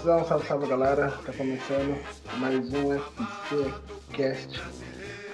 [0.00, 1.10] Salve nação, salve, salve galera.
[1.26, 2.00] Tá começando
[2.38, 3.74] mais um FC
[4.14, 4.62] Cast,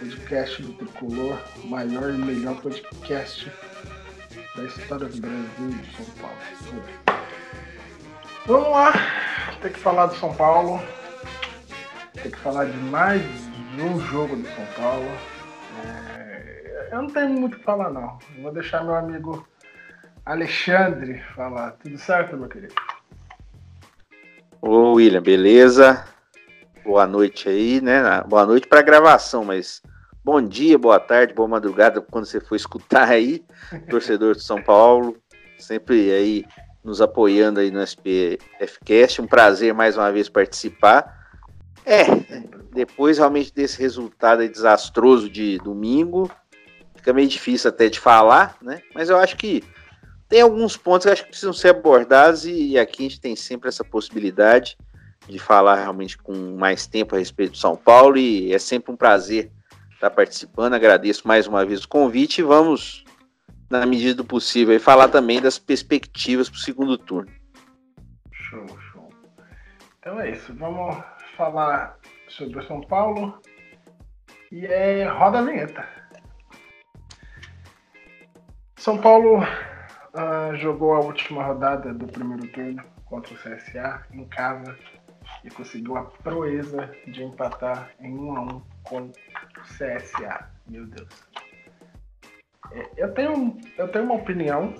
[0.01, 3.52] podcast do tricolor, maior e melhor podcast
[4.57, 6.37] da história do Brasil e de São Paulo.
[8.47, 8.93] Vamos lá,
[9.62, 10.80] tem que falar do São Paulo,
[12.21, 13.23] tem que falar de mais
[13.79, 15.09] um jogo do São Paulo.
[15.85, 18.18] É, eu não tenho muito o que falar não.
[18.43, 19.46] Vou deixar meu amigo
[20.24, 21.73] Alexandre falar.
[21.73, 22.74] Tudo certo, meu querido?
[24.60, 26.04] Ô William, beleza?
[26.85, 28.23] Boa noite aí, né?
[28.26, 29.82] Boa noite para gravação, mas
[30.24, 33.45] bom dia, boa tarde, boa madrugada quando você for escutar aí,
[33.90, 35.16] torcedor de São Paulo,
[35.59, 36.45] sempre aí
[36.82, 39.21] nos apoiando aí no SPFcast.
[39.21, 41.29] Um prazer mais uma vez participar.
[41.84, 42.04] É,
[42.73, 46.30] depois realmente desse resultado desastroso de domingo,
[46.96, 48.80] fica meio difícil até de falar, né?
[48.95, 49.62] Mas eu acho que
[50.29, 53.69] tem alguns pontos que acho que precisam ser abordados e aqui a gente tem sempre
[53.69, 54.77] essa possibilidade
[55.29, 58.96] de falar realmente com mais tempo a respeito do São Paulo e é sempre um
[58.96, 59.51] prazer
[59.93, 60.74] estar participando.
[60.74, 63.05] Agradeço mais uma vez o convite e vamos
[63.68, 67.31] na medida do possível, falar também das perspectivas para o segundo turno.
[68.33, 69.09] Show, show.
[69.99, 70.97] Então é isso, vamos
[71.37, 73.41] falar sobre São Paulo
[74.53, 75.88] e é roda a vinheta.
[78.77, 79.41] São Paulo
[80.16, 84.77] uh, jogou a última rodada do primeiro turno contra o CSA em casa
[85.44, 89.12] e conseguiu a proeza de empatar em 1 a 1 com o
[89.62, 90.50] CSA.
[90.66, 91.09] Meu Deus.
[92.72, 94.75] É, eu tenho, eu tenho uma opinião,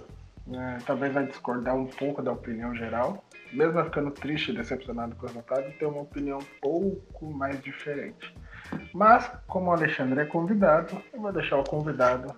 [0.47, 5.25] né, talvez vai discordar um pouco da opinião geral, mesmo ficando triste e decepcionado com
[5.25, 8.35] o resultado, tenho uma opinião um pouco mais diferente.
[8.93, 12.35] Mas, como o Alexandre é convidado, eu vou deixar o convidado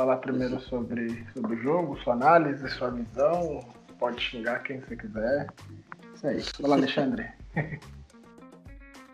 [0.00, 3.60] falar primeiro sobre, sobre o jogo, sua análise, sua visão,
[3.98, 5.46] pode xingar quem você quiser.
[6.14, 6.42] Isso aí.
[6.42, 7.28] Fala, Alexandre.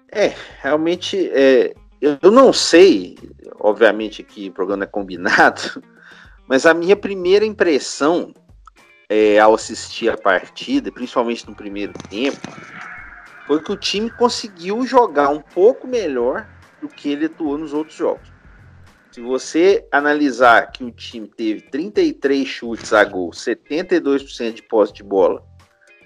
[0.08, 0.32] É,
[0.62, 3.18] realmente, é, eu não sei,
[3.58, 5.82] obviamente que o programa é combinado,
[6.48, 8.32] mas a minha primeira impressão
[9.10, 12.38] é, ao assistir a partida, principalmente no primeiro tempo,
[13.46, 16.46] foi que o time conseguiu jogar um pouco melhor
[16.80, 18.35] do que ele atuou nos outros jogos.
[19.16, 25.02] Se você analisar que o time teve 33 chutes a gol, 72% de posse de
[25.02, 25.42] bola,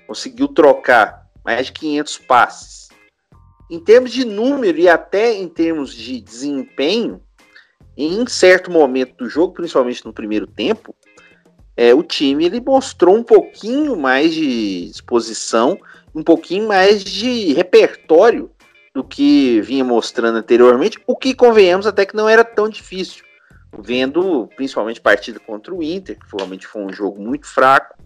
[0.07, 2.89] conseguiu trocar mais de 500 passes,
[3.69, 7.21] em termos de número e até em termos de desempenho,
[7.97, 10.95] em certo momento do jogo, principalmente no primeiro tempo,
[11.77, 15.77] é, o time ele mostrou um pouquinho mais de disposição,
[16.15, 18.53] um pouquinho mais de repertório
[18.95, 23.25] do que vinha mostrando anteriormente, o que convenhamos até que não era tão difícil,
[23.79, 27.97] vendo principalmente partida contra o Inter, que realmente foi um jogo muito fraco,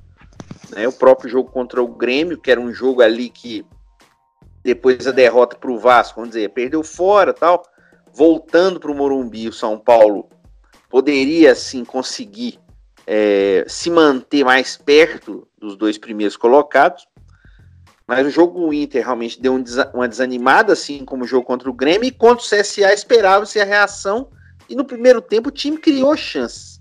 [0.70, 3.64] né, o próprio jogo contra o Grêmio, que era um jogo ali que
[4.62, 7.62] depois da derrota para o Vasco, vamos dizer, perdeu fora tal,
[8.12, 10.28] voltando para o Morumbi, o São Paulo
[10.88, 12.58] poderia assim conseguir
[13.06, 17.06] é, se manter mais perto dos dois primeiros colocados,
[18.06, 21.74] mas o jogo Inter realmente deu um, uma desanimada, assim como o jogo contra o
[21.74, 24.28] Grêmio, e contra o CSA esperava-se a reação,
[24.68, 26.80] e no primeiro tempo o time criou chances.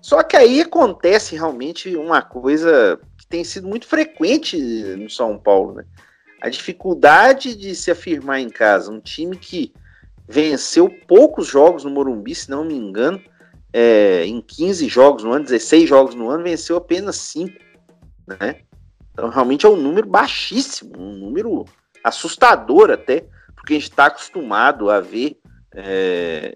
[0.00, 5.74] Só que aí acontece realmente uma coisa que tem sido muito frequente no São Paulo,
[5.74, 5.84] né?
[6.44, 8.90] a dificuldade de se afirmar em casa.
[8.90, 9.72] Um time que
[10.28, 13.18] venceu poucos jogos no Morumbi, se não me engano,
[13.72, 17.50] é, em 15 jogos no ano, 16 jogos no ano, venceu apenas 5.
[18.26, 18.56] Né?
[19.14, 21.64] Então, realmente é um número baixíssimo, um número
[22.02, 23.24] assustador até,
[23.54, 25.38] porque a gente está acostumado a ver
[25.72, 26.54] é,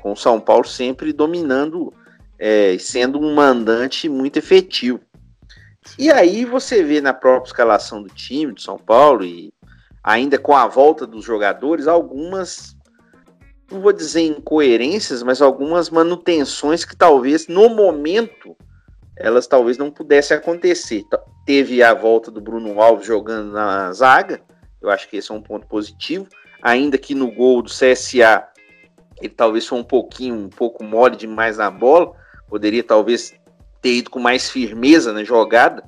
[0.00, 1.94] com o São Paulo sempre dominando
[2.38, 5.00] e é, sendo um mandante muito efetivo.
[5.98, 9.52] E aí você vê na própria escalação do time do São Paulo e
[10.02, 12.76] ainda com a volta dos jogadores algumas
[13.70, 18.56] não vou dizer incoerências, mas algumas manutenções que talvez no momento
[19.20, 21.04] elas talvez não pudessem acontecer.
[21.44, 24.40] Teve a volta do Bruno Alves jogando na zaga,
[24.80, 26.26] eu acho que esse é um ponto positivo,
[26.62, 28.46] ainda que no gol do CSA
[29.20, 32.12] ele talvez foi um pouquinho, um pouco mole demais na bola,
[32.48, 33.34] poderia talvez
[33.82, 35.84] ter ido com mais firmeza na jogada,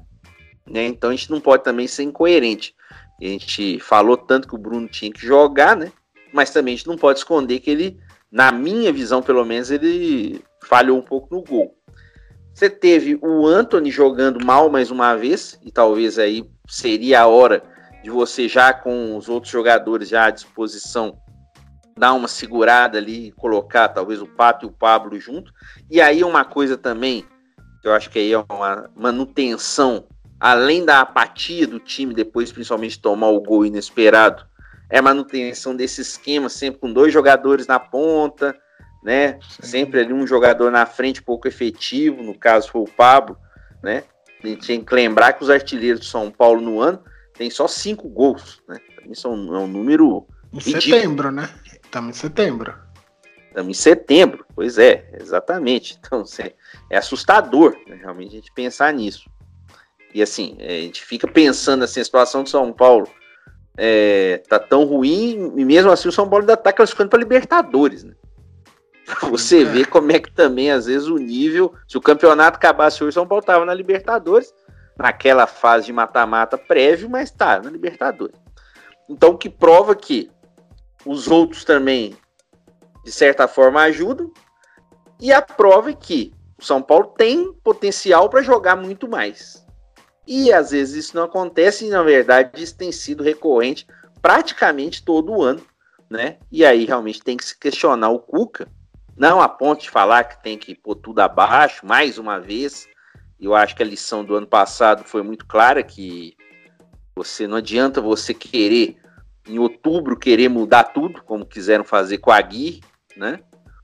[0.67, 0.85] né?
[0.87, 2.75] Então a gente não pode também ser incoerente.
[3.21, 5.93] A gente falou tanto que o Bruno tinha que jogar, né?
[6.33, 7.99] Mas também a gente não pode esconder que ele,
[8.31, 11.77] na minha visão, pelo menos, ele falhou um pouco no gol.
[12.55, 17.63] Você teve o Anthony jogando mal mais uma vez, e talvez aí seria a hora
[18.03, 21.17] de você já com os outros jogadores já à disposição
[21.97, 25.53] dar uma segurada ali, colocar talvez o Pato e o Pablo junto.
[25.91, 27.25] E aí uma coisa também,
[27.81, 30.05] que eu acho que aí é uma manutenção,
[30.41, 34.45] além da apatia do time depois principalmente tomar o gol inesperado,
[34.91, 38.55] é manutenção desse esquema sempre com dois jogadores na ponta,
[39.03, 39.39] né?
[39.61, 43.37] Sempre ali um jogador na frente pouco efetivo, no caso foi o Pablo,
[43.83, 44.05] né?
[44.43, 47.03] A gente tem que lembrar que os artilheiros de São Paulo no ano
[47.35, 48.79] tem só cinco gols, né?
[49.09, 50.27] Isso é um, é um número.
[50.53, 50.83] Em ridículo.
[50.83, 51.51] setembro, né?
[51.83, 52.75] Estamos em setembro.
[53.49, 55.99] Estamos em setembro, pois é, exatamente.
[56.05, 56.25] Então
[56.91, 59.31] é assustador, né, realmente, a gente pensar nisso.
[60.15, 63.09] E assim, é, a gente fica pensando assim, a situação de São Paulo
[63.77, 68.05] é, tá tão ruim, e mesmo assim o São Paulo ainda tá classificando para Libertadores,
[68.05, 68.15] né?
[69.31, 69.65] Você é.
[69.65, 71.75] vê como é que também, às vezes, o nível.
[71.89, 74.53] Se o campeonato acabasse hoje, o São Paulo tava na Libertadores,
[74.97, 78.37] naquela fase de mata-mata prévio, mas tá na Libertadores.
[79.09, 80.31] Então, que prova que
[81.05, 82.17] os outros também,
[83.05, 84.31] de certa forma, ajudam.
[85.21, 89.67] E a prova é que o São Paulo tem potencial para jogar muito mais.
[90.27, 93.87] E às vezes isso não acontece, e na verdade isso tem sido recorrente
[94.21, 95.61] praticamente todo ano,
[96.09, 96.39] né?
[96.51, 98.69] E aí realmente tem que se questionar o Cuca,
[99.17, 102.89] não a ponto de falar que tem que pôr tudo abaixo, mais uma vez,
[103.39, 106.37] eu acho que a lição do ano passado foi muito clara que
[107.15, 108.97] você não adianta você querer
[109.47, 112.81] em outubro querer mudar tudo, como quiseram fazer com a Gui,
[113.17, 113.41] né?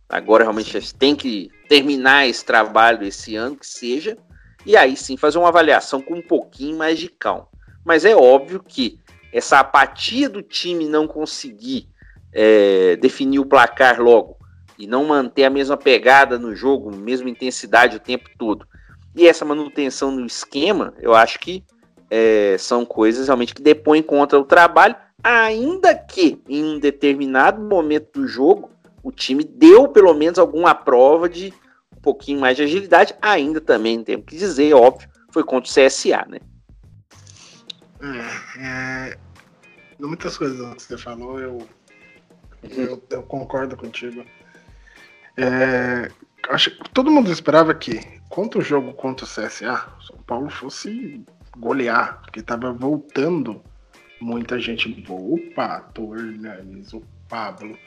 [0.09, 4.17] Agora realmente tem que terminar esse trabalho esse ano que seja,
[4.65, 7.49] e aí sim fazer uma avaliação com um pouquinho mais de calma.
[7.85, 9.01] Mas é óbvio que
[9.33, 11.89] essa apatia do time não conseguir
[12.33, 14.38] é, definir o placar logo
[14.79, 18.67] e não manter a mesma pegada no jogo, mesma intensidade o tempo todo,
[19.15, 21.65] e essa manutenção no esquema, eu acho que
[22.11, 28.21] é, são coisas realmente que depõem contra o trabalho, ainda que em um determinado momento
[28.21, 28.71] do jogo
[29.03, 31.53] o time deu pelo menos alguma prova de
[31.97, 36.25] um pouquinho mais de agilidade, ainda também temos que dizer, óbvio, foi contra o CSA,
[36.29, 36.39] né?
[38.01, 39.19] É, é,
[39.99, 41.59] muitas coisas que você falou, eu,
[42.63, 44.25] eu, eu concordo contigo.
[45.40, 46.11] É,
[46.50, 51.25] acho todo mundo esperava que, contra o jogo contra o CSA, o São Paulo fosse
[51.56, 53.62] golear, porque estava voltando
[54.20, 55.37] muita gente boa.
[55.37, 57.79] O Pato, o o Pablo,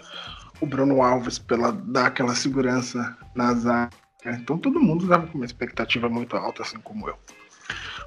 [0.61, 3.89] o Bruno Alves, pela dar aquela segurança na zaga.
[4.25, 7.17] Então todo mundo estava com uma expectativa muito alta, assim como eu.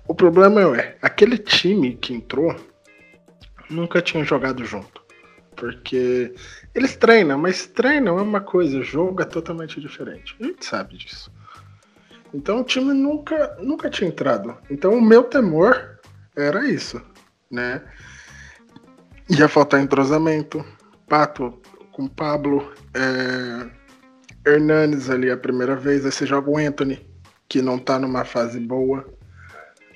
[0.07, 2.55] O problema é, aquele time que entrou
[3.69, 5.03] nunca tinha jogado junto.
[5.57, 6.35] Porque
[6.75, 10.37] eles treinam, mas treinam é uma coisa, jogo é totalmente diferente.
[10.41, 11.31] A gente sabe disso.
[12.33, 14.57] Então o time nunca, nunca tinha entrado.
[14.69, 16.01] Então o meu temor
[16.35, 17.01] era isso,
[17.51, 17.81] né?
[19.31, 20.65] Ia faltar entrosamento.
[21.09, 21.61] Pato
[21.93, 22.73] com Pablo.
[22.93, 23.85] É...
[24.47, 26.05] Hernanes ali a primeira vez.
[26.05, 27.07] Aí você joga o Anthony,
[27.49, 29.07] que não tá numa fase boa.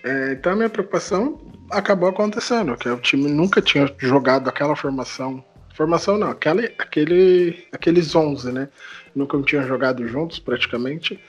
[0.04, 5.44] É, então a minha preocupação acabou acontecendo, que o time nunca tinha jogado aquela formação.
[5.78, 8.68] Formação não, aquele, aquele, aqueles 11, né?
[9.14, 11.20] Nunca tinham jogado juntos praticamente.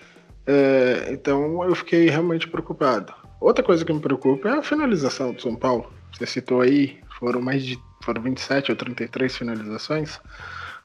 [0.47, 3.13] É, então eu fiquei realmente preocupado.
[3.39, 5.93] Outra coisa que me preocupa é a finalização do São Paulo.
[6.11, 10.19] Você citou aí, foram mais de foram 27 ou 33 finalizações,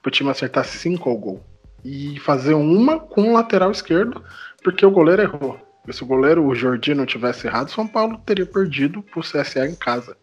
[0.03, 1.43] para o time acertar 5 ao gol.
[1.83, 4.23] E fazer uma com o lateral esquerdo,
[4.63, 5.59] porque o goleiro errou.
[5.91, 9.75] Se o goleiro, o Jordi, não tivesse errado, São Paulo teria perdido pro CSA em
[9.75, 10.15] casa.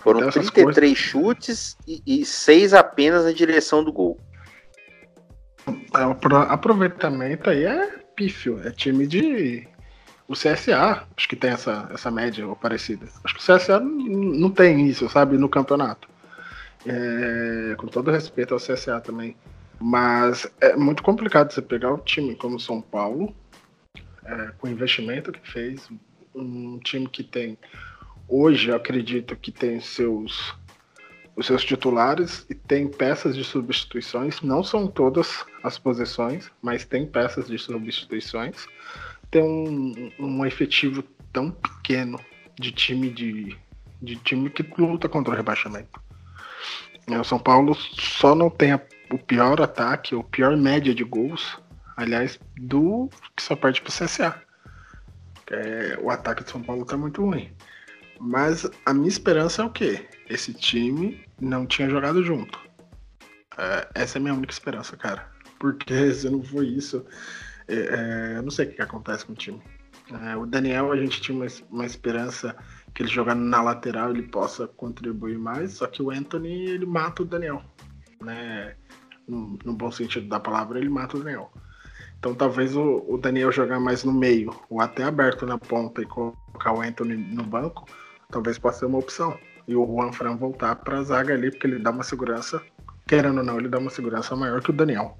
[0.00, 0.98] Foram então, 33 coisas...
[0.98, 4.18] chutes e, 6 apenas na direção do gol.
[5.94, 8.60] É, o aproveitamento aí é pífio.
[8.64, 9.66] É time de.
[10.26, 13.06] O CSA, acho que tem essa, essa média ou parecida.
[13.24, 16.06] Acho que o CSA não tem isso, sabe, no campeonato.
[16.86, 19.34] É, com todo respeito ao CSA também.
[19.80, 23.34] Mas é muito complicado você pegar um time como São Paulo,
[24.24, 25.88] é, com o investimento que fez,
[26.34, 27.56] um time que tem.
[28.28, 30.54] Hoje, acredito que tem seus
[31.38, 34.42] os seus titulares e tem peças de substituições.
[34.42, 38.66] Não são todas as posições, mas tem peças de substituições.
[39.30, 42.18] Tem um, um efetivo tão pequeno
[42.58, 43.56] de time de,
[44.02, 46.00] de time que luta contra o rebaixamento.
[47.06, 48.80] O São Paulo só não tem a,
[49.12, 51.56] o pior ataque, o pior média de gols,
[51.96, 54.42] aliás, do que só parte para o CSA.
[55.50, 57.48] É, o ataque de São Paulo está muito ruim.
[58.20, 60.08] Mas a minha esperança é o quê?
[60.28, 62.58] esse time não tinha jogado junto.
[63.56, 65.30] É, essa é a minha única esperança, cara.
[65.58, 67.04] Porque se não for isso,
[67.66, 69.60] é, é, eu não sei o que, que acontece com o time.
[70.26, 72.56] É, o Daniel, a gente tinha uma, uma esperança
[72.94, 77.22] que ele jogando na lateral ele possa contribuir mais, só que o Anthony ele mata
[77.22, 77.62] o Daniel,
[78.22, 78.74] né?
[79.26, 81.52] No, no bom sentido da palavra, ele mata o Daniel.
[82.18, 86.06] Então talvez o, o, Daniel jogar mais no meio, ou até aberto na ponta e
[86.06, 87.86] colocar o Anthony no banco,
[88.30, 89.38] talvez possa ser uma opção.
[89.66, 92.62] E o Juan Fran voltar para a zaga ali, porque ele dá uma segurança,
[93.06, 95.18] querendo ou não, ele dá uma segurança maior que o Daniel.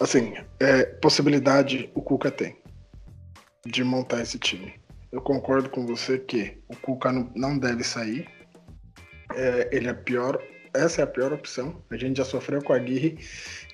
[0.00, 2.56] Assim, é, possibilidade o Cuca tem
[3.64, 4.74] de montar esse time.
[5.12, 8.26] Eu concordo com você que o Cuca não deve sair.
[9.34, 10.42] É, ele é pior.
[10.74, 11.82] Essa é a pior opção.
[11.90, 13.18] A gente já sofreu com a Aguirre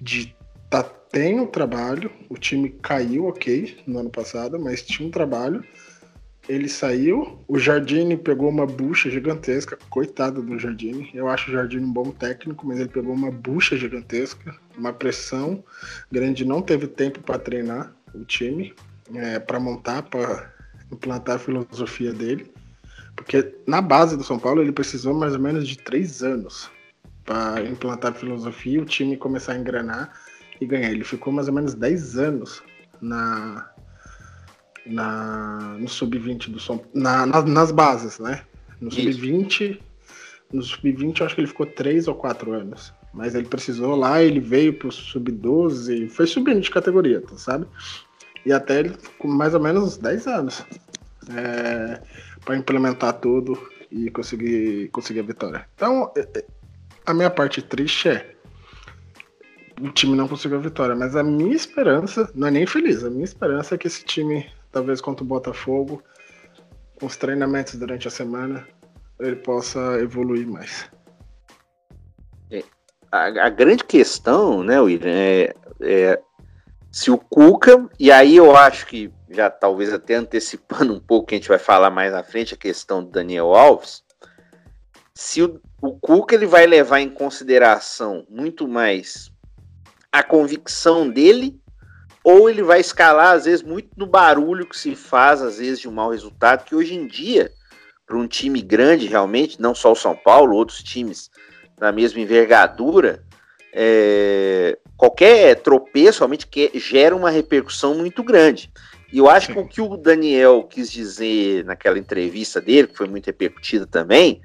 [0.00, 0.37] de
[0.68, 2.10] tá tem o trabalho.
[2.28, 5.64] O time caiu, ok, no ano passado, mas tinha um trabalho.
[6.49, 11.11] Ele saiu, o Jardine pegou uma bucha gigantesca, coitado do Jardine.
[11.12, 15.62] Eu acho o Jardine um bom técnico, mas ele pegou uma bucha gigantesca, uma pressão
[16.11, 18.75] grande, não teve tempo para treinar o time,
[19.14, 20.50] é, para montar, para
[20.90, 22.50] implantar a filosofia dele.
[23.14, 26.71] Porque na base do São Paulo ele precisou mais ou menos de três anos
[27.26, 30.14] para implantar a filosofia, o time começar a engrenar
[30.59, 30.90] e ganhar.
[30.90, 32.62] Ele ficou mais ou menos 10 anos
[33.02, 33.71] na,
[34.88, 38.42] na no sub-20 do São na, na, nas bases, né?
[38.80, 39.80] No sub-20,
[40.52, 42.92] no sub-20 eu acho que ele ficou 3 ou 4 anos.
[43.12, 47.66] Mas ele precisou lá, ele veio pro sub-12, foi subindo de categoria, tá, sabe?
[48.45, 50.64] E até ele com mais ou menos 10 anos
[51.35, 52.00] é,
[52.45, 53.59] para implementar tudo
[53.90, 55.68] e conseguir, conseguir a vitória.
[55.75, 56.45] Então, é, é,
[57.07, 58.35] a minha parte triste é
[59.80, 63.11] o time não conseguiu a vitória, mas a minha esperança, não é nem feliz, a
[63.11, 66.02] minha esperança é que esse time, talvez contra o Botafogo,
[66.98, 68.66] com os treinamentos durante a semana,
[69.20, 70.90] ele possa evoluir mais.
[72.50, 72.62] É,
[73.10, 76.22] a, a, grande questão, né, William, é, é
[76.90, 81.34] se o Cuca, e aí eu acho que já talvez até antecipando um pouco que
[81.34, 84.02] a gente vai falar mais na frente, a questão do Daniel Alves,
[85.14, 89.30] se o, o Cuca ele vai levar em consideração muito mais
[90.10, 91.60] a convicção dele,
[92.30, 95.88] ou ele vai escalar, às vezes, muito no barulho que se faz, às vezes, de
[95.88, 97.50] um mau resultado, que hoje em dia,
[98.06, 101.30] para um time grande, realmente, não só o São Paulo, outros times
[101.78, 103.25] da mesma envergadura,
[103.73, 108.70] é, qualquer tropeço realmente que gera uma repercussão muito grande.
[109.11, 113.08] E eu acho que o que o Daniel quis dizer naquela entrevista dele, que foi
[113.08, 114.42] muito repercutida também,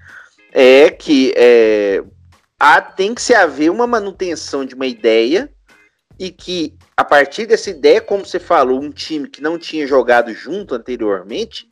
[0.54, 2.02] é que é,
[2.58, 5.52] há, tem que se haver uma manutenção de uma ideia
[6.18, 10.34] e que a partir dessa ideia, como você falou, um time que não tinha jogado
[10.34, 11.68] junto anteriormente,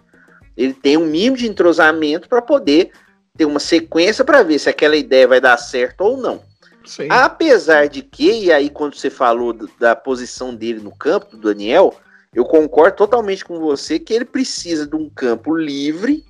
[0.57, 2.91] ele tem um mínimo de entrosamento para poder
[3.37, 6.41] ter uma sequência para ver se aquela ideia vai dar certo ou não.
[6.85, 7.07] Sim.
[7.09, 11.95] Apesar de que, e aí quando você falou da posição dele no campo, do Daniel,
[12.33, 16.25] eu concordo totalmente com você que ele precisa de um campo livre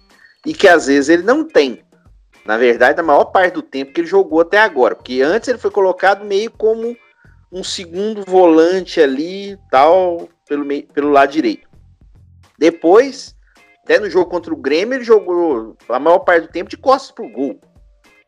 [0.45, 1.81] e que às vezes ele não tem.
[2.45, 5.60] Na verdade, a maior parte do tempo que ele jogou até agora, porque antes ele
[5.60, 6.98] foi colocado meio como
[7.51, 11.67] um segundo volante ali, tal, pelo, meio, pelo lado direito.
[12.58, 13.36] Depois,
[13.84, 17.12] até no jogo contra o Grêmio, ele jogou a maior parte do tempo de costas
[17.12, 17.60] pro gol.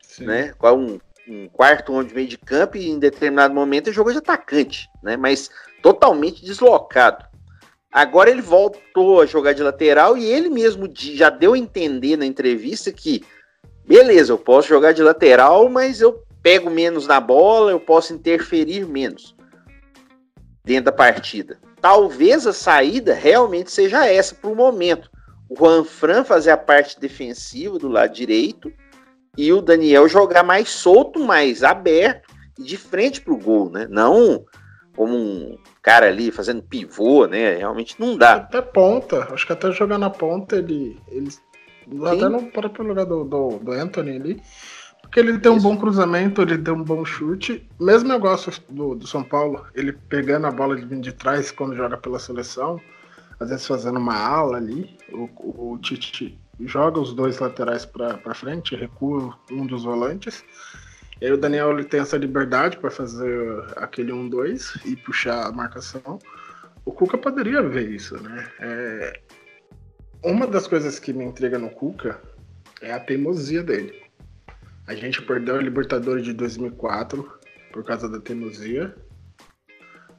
[0.01, 0.25] Sim.
[0.25, 0.53] Né?
[0.57, 4.11] Com um, um quarto homem de meio de campo e em determinado momento ele jogou
[4.11, 5.15] de atacante, né?
[5.15, 5.49] Mas
[5.81, 7.25] totalmente deslocado.
[7.91, 12.25] Agora ele voltou a jogar de lateral e ele mesmo já deu a entender na
[12.25, 13.23] entrevista que
[13.85, 18.85] beleza, eu posso jogar de lateral, mas eu pego menos na bola, eu posso interferir
[18.85, 19.35] menos
[20.63, 21.57] dentro da partida.
[21.81, 25.09] Talvez a saída realmente seja essa para o momento.
[25.49, 28.71] O Juan Fran fazer a parte defensiva do lado direito
[29.37, 33.87] e o Daniel jogar mais solto, mais aberto e de frente para o gol, né?
[33.89, 34.45] Não
[34.95, 37.55] como um cara ali fazendo pivô, né?
[37.55, 38.35] Realmente não dá.
[38.35, 41.29] Até ponta, acho que até jogar na ponta ele, ele
[42.05, 44.41] até no próprio lugar do, do, do Anthony ali,
[45.03, 47.69] porque ele tem um bom cruzamento, ele tem um bom chute.
[47.79, 51.75] Mesmo eu gosto do, do São Paulo, ele pegando a bola de de trás quando
[51.75, 52.81] joga pela seleção,
[53.39, 58.33] às vezes fazendo uma ala ali, o, o, o Tite joga os dois laterais para
[58.33, 60.43] frente, recua um dos volantes.
[61.21, 65.51] E aí o Daniel ele tem essa liberdade para fazer aquele 1-2 e puxar a
[65.51, 66.19] marcação.
[66.85, 68.47] O Cuca poderia ver isso, né?
[68.59, 69.21] É...
[70.23, 72.19] Uma das coisas que me intriga no Cuca
[72.81, 74.02] é a teimosia dele.
[74.87, 77.39] A gente perdeu a Libertadores de 2004
[77.71, 78.95] por causa da teimosia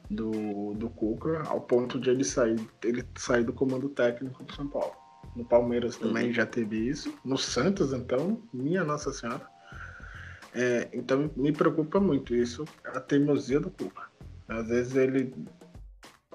[0.09, 4.67] do, do Cuca, ao ponto de ele sair, ele sair do comando técnico do São
[4.67, 4.93] Paulo.
[5.35, 6.33] No Palmeiras também uhum.
[6.33, 7.13] já teve isso.
[7.23, 9.45] No Santos, então, minha Nossa Senhora.
[10.53, 14.03] É, então me preocupa muito isso, a teimosia do Cuca.
[14.47, 15.33] Às vezes ele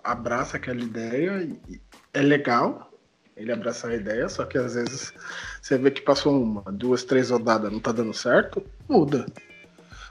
[0.05, 1.81] abraça aquela ideia e
[2.13, 2.90] é legal
[3.41, 5.13] ele abraçar a ideia, só que às vezes
[5.61, 9.27] você vê que passou uma, duas, três rodadas, não tá dando certo, muda.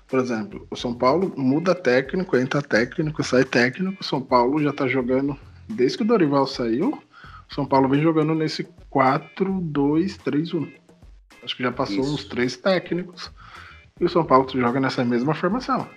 [0.07, 4.01] Por exemplo, o São Paulo muda técnico, entra técnico, sai técnico.
[4.01, 7.00] O São Paulo já tá jogando, desde que o Dorival saiu,
[7.50, 10.74] o São Paulo vem jogando nesse 4-2-3-1.
[11.43, 12.13] Acho que já passou Isso.
[12.15, 13.31] uns três técnicos.
[14.00, 15.88] E o São Paulo joga nessa mesma formação.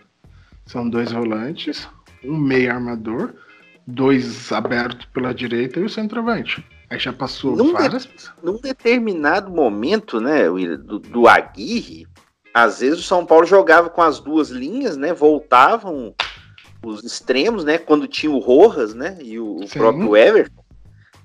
[0.66, 1.88] São dois volantes,
[2.22, 3.32] um meio armador,
[3.86, 6.64] dois abertos pela direita e o centroavante.
[6.92, 8.02] Aí já passou num várias.
[8.02, 8.10] De,
[8.42, 10.44] num determinado momento, né,
[10.76, 12.06] do, do Aguirre,
[12.52, 15.14] às vezes o São Paulo jogava com as duas linhas, né?
[15.14, 16.14] Voltavam
[16.84, 17.78] os extremos, né?
[17.78, 19.16] Quando tinha o Rojas, né?
[19.22, 20.62] E o, o próprio Everton.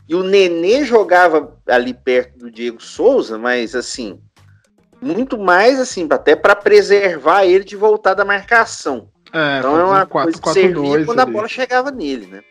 [0.07, 4.21] E o Nenê jogava ali perto do Diego Souza, mas assim,
[5.01, 9.09] muito mais assim, até para preservar ele de voltar da marcação.
[9.33, 11.29] É, então é uma 4, coisa 4, que servia quando ali.
[11.29, 12.41] a bola chegava nele, né?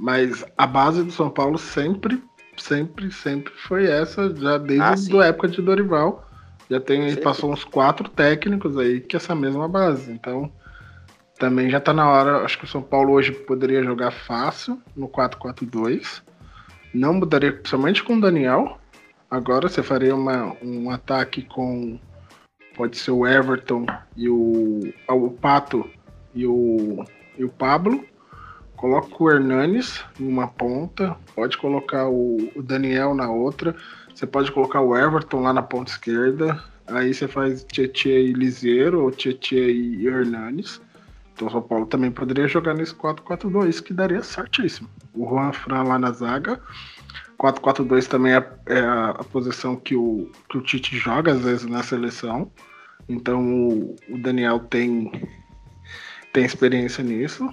[0.00, 2.22] Mas a base do São Paulo sempre,
[2.56, 6.26] sempre, sempre foi essa, já desde ah, a época de Dorival.
[6.70, 10.10] Já tem, passou uns quatro técnicos aí que é essa mesma base.
[10.10, 10.50] Então,
[11.38, 12.38] também já tá na hora.
[12.38, 16.22] Acho que o São Paulo hoje poderia jogar fácil no 4-4-2.
[16.94, 18.78] Não mudaria, principalmente com o Daniel.
[19.30, 21.98] Agora você faria uma, um ataque com.
[22.74, 23.84] Pode ser o Everton
[24.16, 25.90] e o, o Pato
[26.34, 27.04] e o,
[27.36, 28.02] e o Pablo.
[28.80, 31.14] Coloca o Hernanes em uma ponta.
[31.34, 33.76] Pode colocar o, o Daniel na outra
[34.20, 36.62] você pode colocar o Everton lá na ponta esquerda.
[36.86, 40.78] Aí você faz Tietchan e Liseiro, ou Tietchan e Hernanes.
[41.32, 44.90] Então o São Paulo também poderia jogar nesse 4-4-2, que daria certíssimo.
[45.14, 46.60] O Juan Fran lá na zaga.
[47.38, 51.64] 4-4-2 também é, é a, a, posição que o, que o Tite joga, às vezes,
[51.64, 52.52] na seleção.
[53.08, 55.10] Então o, o Daniel tem,
[56.34, 57.48] tem experiência nisso.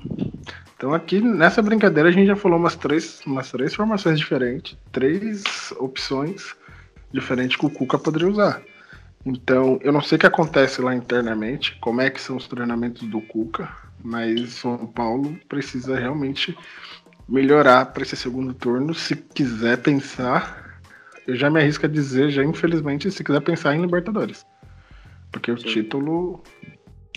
[0.75, 5.71] Então aqui nessa brincadeira a gente já falou umas três, umas três formações diferentes, três
[5.79, 6.55] opções
[7.11, 8.61] diferentes que o Cuca poderia usar.
[9.25, 13.07] Então eu não sei o que acontece lá internamente, como é que são os treinamentos
[13.07, 13.69] do Cuca,
[14.03, 16.55] mas São Paulo precisa realmente
[17.27, 20.79] melhorar para esse segundo turno se quiser pensar.
[21.25, 24.45] Eu já me arrisco a dizer, já infelizmente, se quiser pensar em Libertadores.
[25.31, 25.67] Porque o Sim.
[25.67, 26.41] título.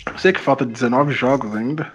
[0.05, 1.93] Eu sei que falta 19 jogos ainda.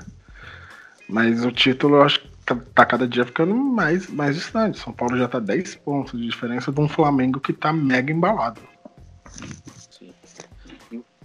[1.09, 4.79] Mas o título eu acho que tá cada dia ficando mais, mais distante.
[4.79, 8.61] São Paulo já tá 10 pontos de diferença de um Flamengo que tá mega embalado.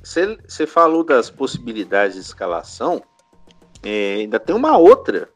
[0.03, 3.01] Você falou das possibilidades de escalação.
[3.83, 5.29] É, ainda tem uma outra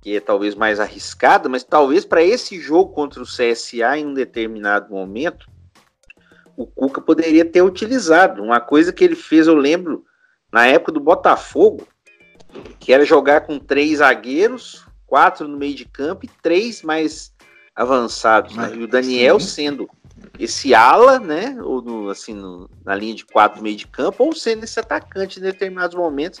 [0.00, 4.14] que é talvez mais arriscada, mas talvez para esse jogo contra o CSA em um
[4.14, 5.46] determinado momento
[6.58, 8.42] o Cuca poderia ter utilizado.
[8.42, 10.04] Uma coisa que ele fez, eu lembro,
[10.52, 11.86] na época do Botafogo,
[12.78, 17.32] que era jogar com três zagueiros, quatro no meio de campo e três mais
[17.74, 18.54] avançados.
[18.56, 18.72] Né?
[18.74, 19.46] E o Daniel sim.
[19.46, 19.90] sendo
[20.38, 21.56] esse ala, né?
[21.62, 24.78] Ou no, assim, no, na linha de quatro no meio de campo, ou sendo esse
[24.78, 26.40] atacante em determinados momentos,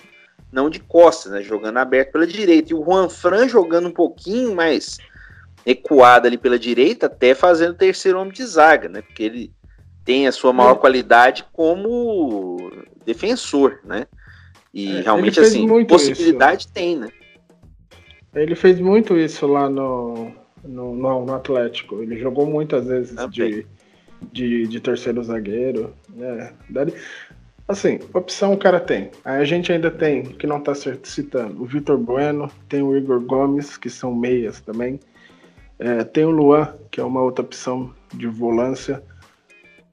[0.50, 1.42] não de costas, né?
[1.42, 2.72] Jogando aberto pela direita.
[2.72, 4.98] E o Juan Fran jogando um pouquinho mais
[5.64, 9.02] recuado ali pela direita, até fazendo o terceiro homem de zaga, né?
[9.02, 9.52] Porque ele
[10.04, 10.78] tem a sua maior é.
[10.78, 12.72] qualidade como
[13.04, 14.06] defensor, né?
[14.78, 16.72] E é, realmente, assim, possibilidade isso.
[16.72, 17.08] tem, né?
[18.32, 20.30] Ele fez muito isso lá no,
[20.62, 22.00] no, no, no Atlético.
[22.00, 23.66] Ele jogou muitas vezes de,
[24.32, 25.92] de, de, terceiro zagueiro.
[26.10, 26.52] Né?
[27.66, 29.10] Assim, opção o cara tem.
[29.24, 33.20] Aí a gente ainda tem, que não tá citando, o Vitor Bueno, tem o Igor
[33.20, 35.00] Gomes, que são meias também.
[35.76, 39.02] É, tem o Luan, que é uma outra opção de volância.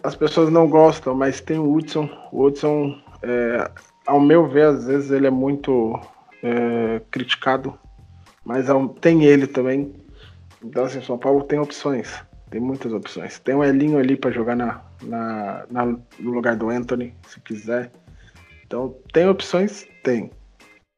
[0.04, 2.08] As pessoas não gostam, mas tem o Hudson.
[2.32, 3.71] O Hudson é,
[4.06, 6.00] ao meu ver, às vezes ele é muito
[6.44, 7.78] é, criticado,
[8.44, 8.68] mas
[9.02, 9.94] tem ele também.
[10.63, 13.39] Então, assim, São Paulo tem opções, tem muitas opções.
[13.39, 17.91] Tem o Elinho ali para jogar na, na, na, no lugar do Anthony, se quiser.
[18.65, 19.88] Então, tem opções?
[20.04, 20.32] Tem.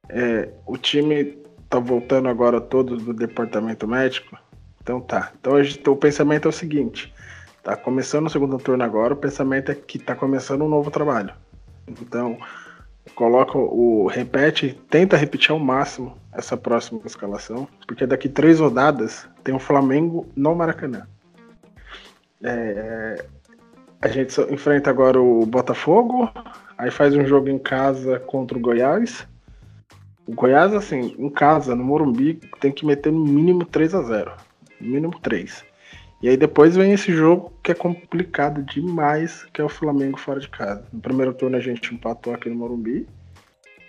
[0.10, 1.38] É, o time
[1.70, 4.38] tá voltando agora todo do departamento médico.
[4.82, 5.34] Então tá.
[5.40, 7.14] Então gente, o pensamento é o seguinte:
[7.62, 11.34] tá começando o segundo turno agora, o pensamento é que tá começando um novo trabalho.
[12.02, 12.38] Então,
[13.16, 14.08] coloca o.
[14.08, 20.28] repete, tenta repetir ao máximo essa próxima escalação, porque daqui três rodadas tem o Flamengo
[20.36, 21.08] no Maracanã.
[22.44, 23.26] É,
[24.02, 26.30] a gente enfrenta agora o Botafogo,
[26.78, 29.28] aí faz um jogo em casa contra o Goiás.
[30.28, 34.32] O Goiás, assim, em casa, no Morumbi, tem que meter no mínimo 3 a 0
[34.80, 35.66] No mínimo 3.
[36.22, 40.40] E aí depois vem esse jogo que é complicado demais, que é o Flamengo fora
[40.40, 40.84] de casa.
[40.92, 43.08] No primeiro turno a gente empatou aqui no Morumbi.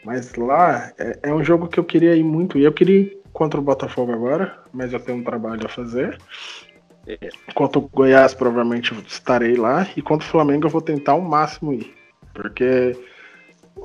[0.05, 2.59] Mas lá é, é um jogo que eu queria ir muito.
[2.59, 6.19] E eu queria ir contra o Botafogo agora, mas eu tenho um trabalho a fazer.
[7.55, 9.87] Contra o Goiás, provavelmente estarei lá.
[9.97, 11.95] E contra o Flamengo, eu vou tentar ao máximo ir.
[12.35, 12.95] Porque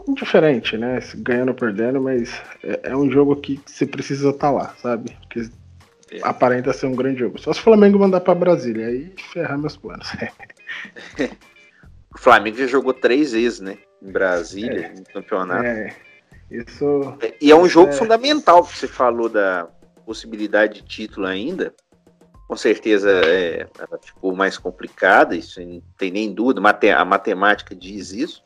[0.07, 0.99] é diferente, né?
[1.15, 5.15] Ganhando ou perdendo, mas é, é um jogo que você precisa estar lá, sabe?
[5.21, 5.62] Porque é.
[6.21, 7.39] Aparenta ser um grande jogo.
[7.39, 10.07] Só se o Flamengo mandar para Brasília, aí ferrar meus planos.
[12.13, 13.77] o Flamengo já jogou três vezes, né?
[14.01, 14.99] Em Brasília, é.
[14.99, 15.65] no campeonato.
[15.65, 15.95] É.
[16.51, 17.17] Isso.
[17.41, 17.93] E é um jogo é...
[17.93, 19.67] fundamental, que você falou da
[20.05, 21.73] possibilidade de título ainda
[22.53, 26.61] com certeza é, ela ficou mais complicada, isso não tem nem dúvida,
[26.95, 28.43] a matemática diz isso.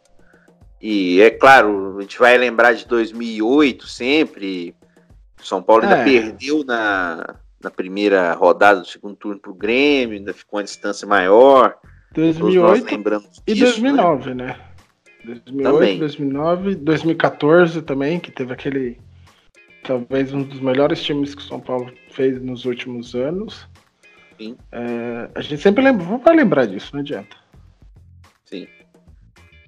[0.81, 4.73] E é claro, a gente vai lembrar de 2008 sempre.
[5.43, 6.03] São Paulo ainda é.
[6.05, 11.07] perdeu na, na primeira rodada do segundo turno para o Grêmio, ainda ficou uma distância
[11.07, 11.77] maior.
[12.13, 12.87] 2008
[13.45, 14.45] e disso, 2009, né?
[14.45, 14.59] né?
[15.25, 15.99] 2008, também.
[15.99, 18.97] 2009, 2014 também, que teve aquele
[19.83, 23.67] talvez um dos melhores times que o São Paulo fez nos últimos anos.
[24.37, 24.57] Sim.
[24.71, 27.35] É, a gente sempre lembra, vai lembrar disso, não adianta.
[28.45, 28.67] Sim.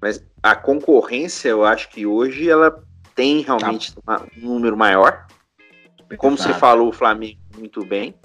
[0.02, 2.84] Mas a concorrência, eu acho que hoje ela
[3.16, 4.26] tem realmente tá.
[4.38, 5.26] um número maior.
[6.18, 8.16] Como você falou, o Flamengo muito bem.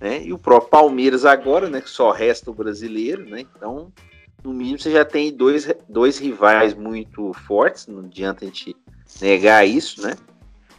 [0.00, 0.24] Né?
[0.24, 1.80] E o próprio Palmeiras agora, né?
[1.80, 3.46] Que só resta o brasileiro, né?
[3.56, 3.92] Então,
[4.42, 7.86] no mínimo, você já tem dois, dois rivais muito fortes.
[7.86, 8.76] Não adianta a gente
[9.20, 10.16] negar isso, né?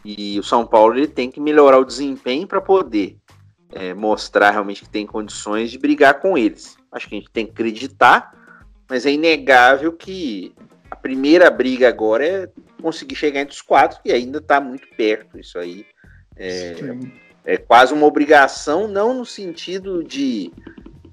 [0.04, 3.16] E o São Paulo ele tem que melhorar o desempenho para poder
[3.72, 6.76] é, mostrar realmente que tem condições de brigar com eles.
[6.92, 8.32] Acho que a gente tem que acreditar,
[8.88, 10.54] mas é inegável que
[10.90, 12.50] a primeira briga agora é
[12.82, 15.38] conseguir chegar entre os quatro e ainda está muito perto.
[15.38, 15.86] Isso aí
[16.36, 16.74] é,
[17.44, 20.50] é, quase uma obrigação, não no sentido de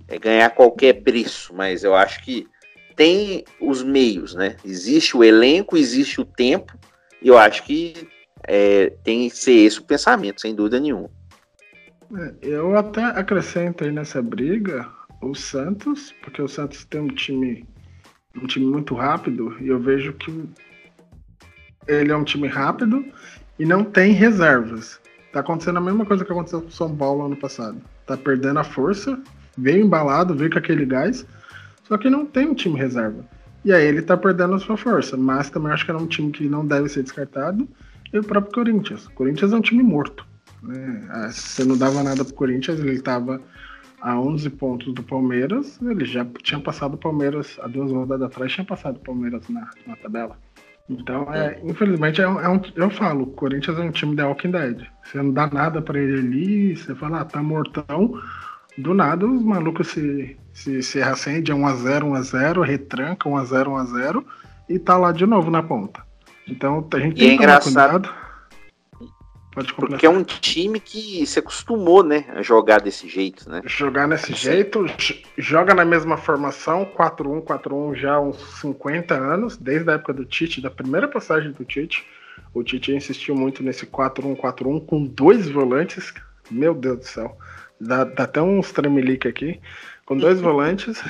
[0.07, 2.47] é, ganhar qualquer preço, mas eu acho que
[2.95, 4.55] tem os meios, né?
[4.63, 6.77] Existe o elenco, existe o tempo,
[7.21, 8.07] e eu acho que
[8.47, 11.09] é, tem que ser esse o pensamento, sem dúvida nenhuma.
[12.17, 14.89] É, eu até acrescento aí nessa briga
[15.21, 17.65] o Santos, porque o Santos tem um time
[18.35, 20.49] um time muito rápido e eu vejo que
[21.87, 23.05] ele é um time rápido
[23.59, 24.99] e não tem reservas.
[25.31, 27.81] Tá acontecendo a mesma coisa que aconteceu com o São Paulo ano passado.
[28.05, 29.19] Tá perdendo a força,
[29.57, 31.25] veio embalado, veio com aquele gás,
[31.87, 33.25] só que não tem um time reserva.
[33.63, 36.31] E aí ele tá perdendo a sua força, mas também acho que é um time
[36.31, 37.67] que não deve ser descartado.
[38.11, 39.05] E o próprio Corinthians.
[39.05, 40.25] O Corinthians é um time morto.
[40.61, 41.07] Né?
[41.09, 43.41] Ah, você não dava nada pro Corinthians, ele estava
[44.01, 48.51] a 11 pontos do Palmeiras, ele já tinha passado o Palmeiras, há duas rodadas atrás,
[48.51, 50.37] tinha passado o Palmeiras na, na tabela.
[50.89, 54.23] Então, é, infelizmente, é um, é um, eu falo, o Corinthians é um time de
[54.23, 54.85] Walking Dead.
[55.03, 58.19] Você não dá nada para ele ali, você fala, ah, tá mortão.
[58.77, 64.23] Do nada, os malucos se, se, se reacendem, 1x0, 1x0, retranca 1x0, 1x0
[64.69, 66.01] e tá lá de novo na ponta.
[66.47, 67.63] Então, a gente tem e é engraçado.
[67.99, 68.20] Cuidado.
[69.53, 73.61] Pode Porque é um time que se acostumou, né, a jogar desse jeito, né?
[73.65, 74.85] Jogar nesse jeito,
[75.37, 80.23] joga na mesma formação, 4-1, 4-1 já há uns 50 anos, desde a época do
[80.23, 82.05] Tite, da primeira passagem do Tite.
[82.53, 86.13] O Tite insistiu muito nesse 4-1, 4-1 com dois volantes.
[86.49, 87.37] Meu Deus do céu.
[87.79, 89.59] Dá, dá até uns tremelique aqui.
[90.05, 91.01] Com dois volantes.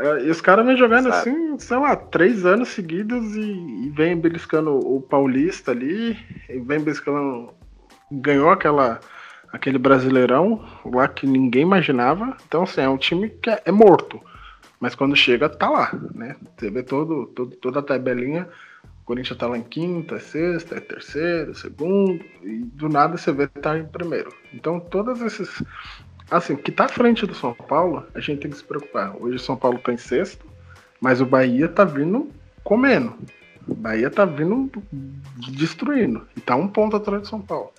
[0.00, 4.16] É, e os caras vêm jogando assim, sei lá, três anos seguidos e, e vem
[4.16, 6.16] beliscando o Paulista ali,
[6.48, 7.52] e vem beliscando.
[8.10, 8.98] Ganhou aquela,
[9.52, 12.36] aquele brasileirão lá que ninguém imaginava.
[12.48, 14.20] Então, assim, é um time que é, é morto.
[14.80, 16.34] Mas quando chega, tá lá, né?
[16.56, 18.48] Você vê todo, todo, toda a tabelinha.
[19.02, 23.48] O Corinthians tá lá em quinta, sexta, é terceiro, segundo, e do nada você vê
[23.48, 24.32] que tá em primeiro.
[24.54, 25.62] Então, todos esses
[26.30, 29.16] Assim, que tá à frente do São Paulo, a gente tem que se preocupar.
[29.20, 30.46] Hoje o São Paulo tá em sexto,
[31.00, 32.30] mas o Bahia tá vindo
[32.62, 33.14] comendo.
[33.66, 34.70] O Bahia tá vindo
[35.52, 36.26] destruindo.
[36.36, 37.72] E tá um ponto atrás do São Paulo.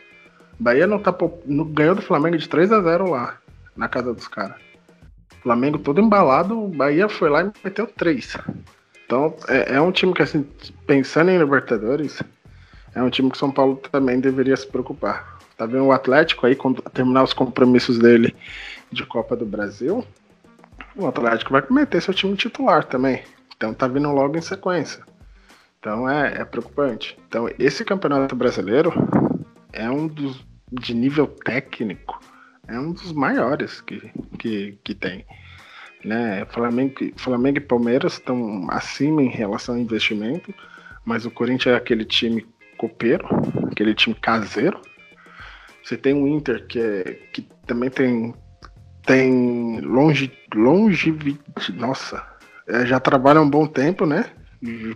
[0.60, 1.16] O Bahia não tá.
[1.46, 3.38] No, ganhou do Flamengo de 3 a 0 lá,
[3.76, 4.58] na casa dos caras.
[5.42, 8.38] Flamengo todo embalado, o Bahia foi lá e meteu 3.
[9.06, 10.46] Então é, é um time que, assim,
[10.86, 12.22] pensando em Libertadores,
[12.94, 15.31] é um time que São Paulo também deveria se preocupar.
[15.62, 18.36] Tá vendo o Atlético aí, quando terminar os compromissos dele
[18.92, 20.04] de Copa do Brasil,
[20.96, 23.22] o Atlético vai meter seu time titular também.
[23.56, 25.04] Então tá vindo logo em sequência.
[25.78, 27.16] Então é, é preocupante.
[27.28, 28.92] Então esse campeonato brasileiro
[29.72, 32.20] é um dos de nível técnico,
[32.68, 35.24] é um dos maiores que, que, que tem.
[36.04, 36.44] Né?
[36.46, 40.52] Flamengo, Flamengo e Palmeiras estão acima em relação ao investimento,
[41.06, 42.48] mas o Corinthians é aquele time
[42.80, 43.28] copeiro,
[43.72, 44.82] aquele time caseiro,
[45.84, 48.34] você tem o Inter, que, é, que também tem
[49.06, 52.24] tem longe, longevidade, nossa,
[52.68, 54.26] é, já trabalha há um bom tempo, né?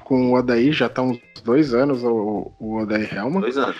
[0.03, 3.41] Com o Odaí, já tá uns dois anos o, o Odaí Helma.
[3.41, 3.75] Dois anos.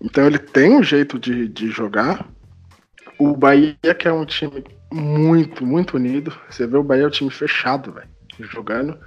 [0.00, 2.28] Então ele tem um jeito de, de jogar.
[3.18, 6.36] O Bahia, que é um time muito, muito unido.
[6.50, 8.08] Você vê o Bahia é um time fechado, velho,
[8.40, 8.98] jogando.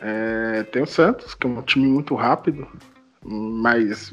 [0.00, 2.66] É, tem o Santos, que é um time muito rápido,
[3.24, 4.12] mas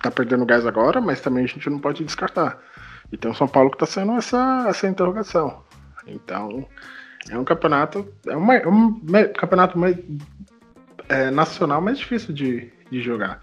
[0.00, 2.58] tá perdendo gás agora, mas também a gente não pode descartar.
[3.10, 5.62] E tem o São Paulo que tá sendo essa, essa interrogação.
[6.06, 6.66] Então,
[7.30, 9.00] é um campeonato, é, uma, é um
[9.32, 9.96] campeonato mais,
[11.08, 13.42] é, nacional mais difícil de, de jogar.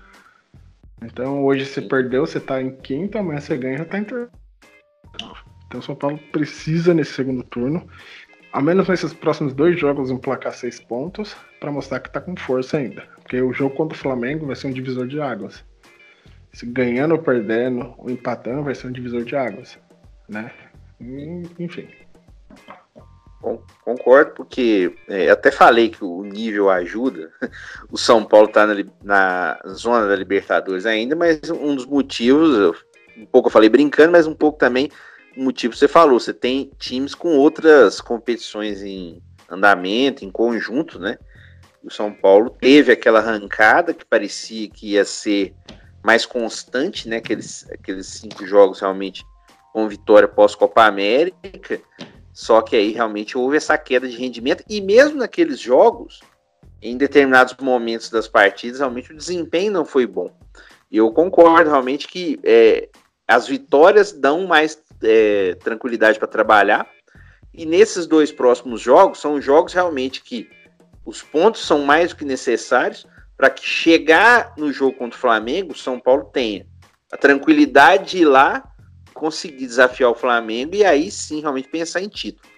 [1.02, 4.32] Então hoje você perdeu, você tá em quinta, amanhã você ganha já tá em terceiro.
[5.68, 7.88] Então o São Paulo precisa nesse segundo turno,
[8.52, 12.78] ao menos nesses próximos dois jogos, emplacar seis pontos para mostrar que tá com força
[12.78, 13.04] ainda.
[13.18, 15.64] Porque o jogo contra o Flamengo vai ser um divisor de águas.
[16.56, 19.78] Se ganhando ou perdendo, ou empatando, vai ser um divisor de águas.
[20.30, 20.50] Né?
[21.60, 21.86] Enfim.
[23.84, 27.30] Concordo, porque é, até falei que o nível ajuda.
[27.92, 32.74] O São Paulo está na, na, zona da Libertadores ainda, mas um dos motivos,
[33.18, 34.90] um pouco eu falei brincando, mas um pouco também
[35.36, 36.22] o motivo você falou.
[36.22, 41.18] Você tem times com outras competições em andamento, em conjunto, né?
[41.84, 45.54] O São Paulo teve aquela arrancada que parecia que ia ser
[46.06, 47.18] mais constante, né?
[47.18, 49.26] Aqueles, aqueles cinco jogos realmente
[49.74, 51.82] com vitória pós-Copa América
[52.36, 56.20] só que aí realmente houve essa queda de rendimento, e mesmo naqueles jogos,
[56.82, 60.30] em determinados momentos das partidas, realmente o desempenho não foi bom.
[60.92, 62.90] E eu concordo realmente que é,
[63.26, 66.86] as vitórias dão mais é, tranquilidade para trabalhar.
[67.54, 70.50] E nesses dois próximos jogos, são jogos realmente que
[71.06, 73.08] os pontos são mais do que necessários
[73.38, 76.66] para que chegar no jogo contra o Flamengo, o São Paulo tenha
[77.12, 78.64] a tranquilidade de ir lá
[79.14, 82.50] conseguir desafiar o Flamengo e aí sim realmente pensar em título.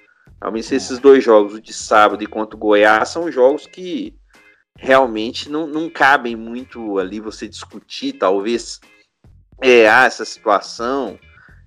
[0.42, 4.16] Realmente esses dois jogos, o de sábado e contra o Goiás, são jogos que
[4.78, 8.80] realmente não, não cabem muito ali você discutir, talvez,
[9.62, 11.20] é, ah, essa situação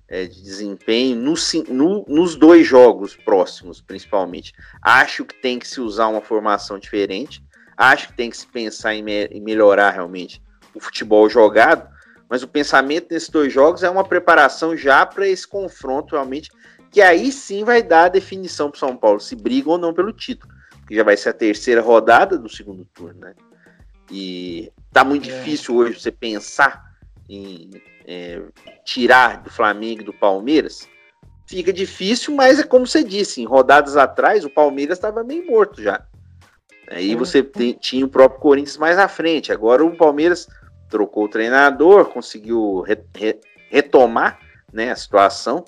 [0.07, 1.33] é, de desempenho no,
[1.69, 4.53] no, nos dois jogos próximos, principalmente.
[4.81, 7.43] Acho que tem que se usar uma formação diferente,
[7.81, 10.41] acho que tem que se pensar em, me, em melhorar realmente
[10.75, 11.89] o futebol jogado,
[12.29, 16.51] mas o pensamento nesses dois jogos é uma preparação já para esse confronto realmente,
[16.91, 20.13] que aí sim vai dar a definição para São Paulo se briga ou não pelo
[20.13, 20.53] título,
[20.87, 23.33] que já vai ser a terceira rodada do segundo turno, né?
[24.11, 25.33] E tá muito é.
[25.33, 26.91] difícil hoje você pensar
[27.27, 27.71] em
[28.05, 28.41] é,
[28.85, 30.87] tirar do Flamengo e do Palmeiras.
[31.47, 35.81] Fica difícil, mas é como você disse, em rodadas atrás o Palmeiras estava meio morto
[35.81, 36.05] já.
[36.91, 39.51] Aí você tem, tinha o próprio Corinthians mais à frente.
[39.51, 40.47] Agora o Palmeiras
[40.89, 44.39] trocou o treinador, conseguiu re, re, retomar
[44.73, 45.63] né, a situação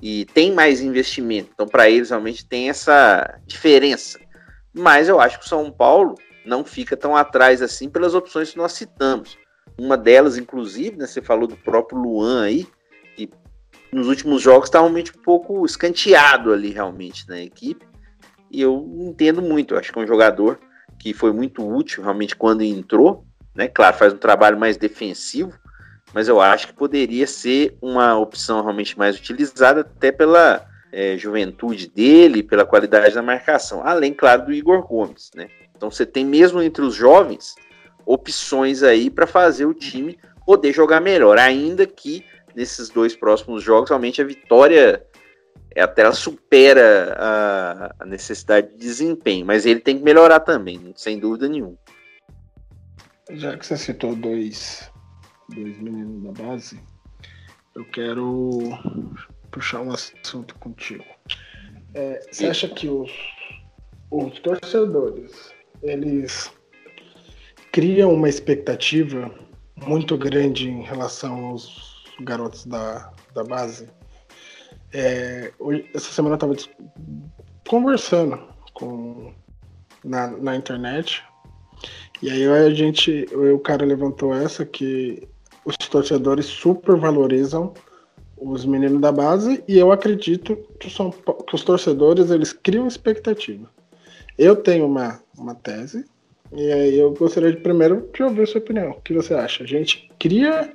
[0.00, 1.50] e tem mais investimento.
[1.54, 4.20] Então, para eles, realmente tem essa diferença.
[4.72, 8.58] Mas eu acho que o São Paulo não fica tão atrás assim pelas opções que
[8.58, 9.38] nós citamos.
[9.78, 12.68] Uma delas, inclusive, né, você falou do próprio Luan aí,
[13.16, 13.30] que
[13.90, 17.87] nos últimos jogos está realmente um pouco escanteado ali, realmente, na equipe.
[18.50, 20.58] E eu entendo muito, eu acho que é um jogador
[20.98, 23.68] que foi muito útil realmente quando entrou, né?
[23.68, 25.52] Claro, faz um trabalho mais defensivo,
[26.12, 31.88] mas eu acho que poderia ser uma opção realmente mais utilizada, até pela é, juventude
[31.88, 35.48] dele, pela qualidade da marcação, além, claro, do Igor Gomes, né?
[35.76, 37.54] Então você tem mesmo entre os jovens
[38.04, 43.90] opções aí para fazer o time poder jogar melhor, ainda que nesses dois próximos jogos
[43.90, 45.04] realmente a vitória
[45.78, 51.18] até ela supera a, a necessidade de desempenho, mas ele tem que melhorar também, sem
[51.18, 51.76] dúvida nenhuma.
[53.30, 54.90] Já que você citou dois,
[55.50, 56.80] dois meninos da base,
[57.74, 58.60] eu quero
[59.50, 61.04] puxar um assunto contigo.
[61.94, 63.10] É, você acha que os,
[64.10, 66.50] os torcedores eles
[67.72, 69.30] criam uma expectativa
[69.76, 73.88] muito grande em relação aos garotos da, da base?
[74.92, 76.76] É, hoje, essa semana eu estava
[77.68, 78.40] conversando
[78.72, 79.32] com,
[80.02, 81.22] na, na internet
[82.22, 85.28] e aí a gente, o cara levantou essa que
[85.64, 87.74] os torcedores supervalorizam
[88.36, 93.68] os meninos da base e eu acredito que, são, que os torcedores eles criam expectativa.
[94.36, 96.04] Eu tenho uma, uma tese
[96.52, 98.90] e aí eu gostaria de primeiro de ouvir sua opinião.
[98.90, 99.62] O que você acha?
[99.64, 100.72] A gente cria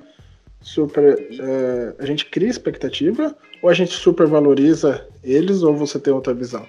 [0.62, 6.34] super, é, a gente cria expectativa ou a gente supervaloriza eles ou você tem outra
[6.34, 6.67] visão?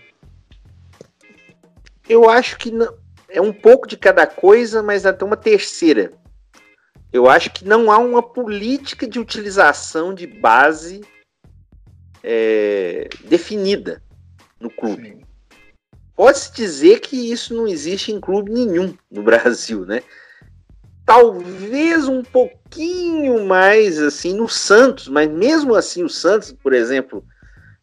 [2.09, 2.97] Eu acho que não,
[3.29, 6.13] é um pouco de cada coisa, mas até uma terceira.
[7.13, 11.01] Eu acho que não há uma política de utilização de base
[12.23, 14.01] é, definida
[14.61, 15.19] no clube.
[16.15, 20.01] Pode-se dizer que isso não existe em clube nenhum no Brasil, né?
[21.05, 27.25] Talvez um pouquinho mais assim no Santos, mas mesmo assim o Santos, por exemplo,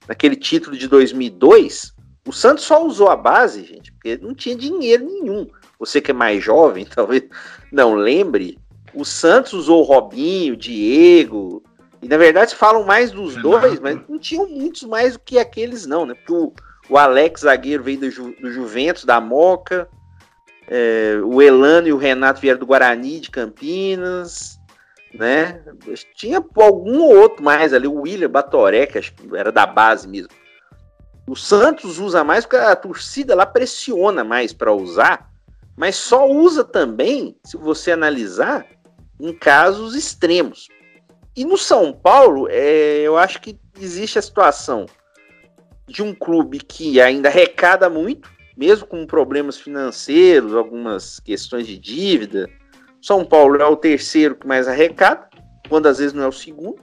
[0.08, 1.94] naquele título de 2002,
[2.28, 5.48] o Santos só usou a base, gente, porque não tinha dinheiro nenhum.
[5.80, 7.24] Você que é mais jovem, talvez
[7.72, 8.58] não lembre,
[8.94, 11.64] o Santos usou o Robinho, o Diego,
[12.02, 15.86] e na verdade falam mais dos dois, mas não tinham muitos mais do que aqueles,
[15.86, 16.16] não, né?
[16.16, 16.54] Porque o,
[16.90, 19.88] o Alex zagueiro veio do, Ju, do Juventus, da Moca,
[20.74, 24.58] é, o Elano e o Renato vieram do Guarani de Campinas,
[25.14, 25.62] né?
[26.16, 30.30] Tinha algum outro mais ali, o William Batoré, que acho que era da base mesmo.
[31.28, 35.30] O Santos usa mais porque a torcida lá pressiona mais para usar,
[35.76, 38.66] mas só usa também, se você analisar,
[39.20, 40.70] em casos extremos.
[41.36, 44.86] E no São Paulo, é, eu acho que existe a situação
[45.86, 52.50] de um clube que ainda arrecada muito, mesmo com problemas financeiros, algumas questões de dívida.
[53.02, 55.30] São Paulo é o terceiro que mais arrecada,
[55.70, 56.80] quando às vezes não é o segundo.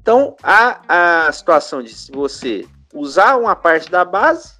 [0.00, 4.54] Então, há a situação de se você usar uma parte da base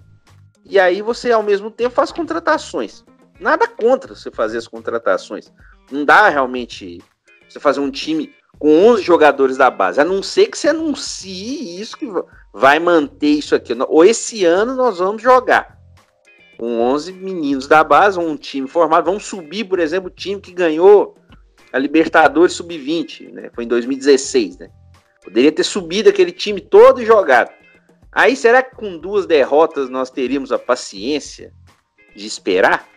[0.65, 3.05] e aí você, ao mesmo tempo, faz contratações.
[3.39, 5.53] Nada contra você fazer as contratações.
[5.91, 7.01] Não dá realmente
[7.49, 11.81] você fazer um time com 11 jogadores da base, a não ser que você anuncie
[11.81, 12.11] isso que
[12.53, 13.77] vai manter isso aqui.
[13.87, 15.76] Ou esse ano nós vamos jogar
[16.59, 19.07] com 11 meninos da base, um time formado.
[19.07, 21.17] Vamos subir, por exemplo, o time que ganhou
[21.73, 23.51] a Libertadores Sub-20, né?
[23.55, 24.71] Foi em 2016, né?
[25.23, 27.51] Poderia ter subido aquele time todo e jogado.
[28.13, 31.53] Aí será que com duas derrotas nós teríamos a paciência
[32.15, 32.89] de esperar?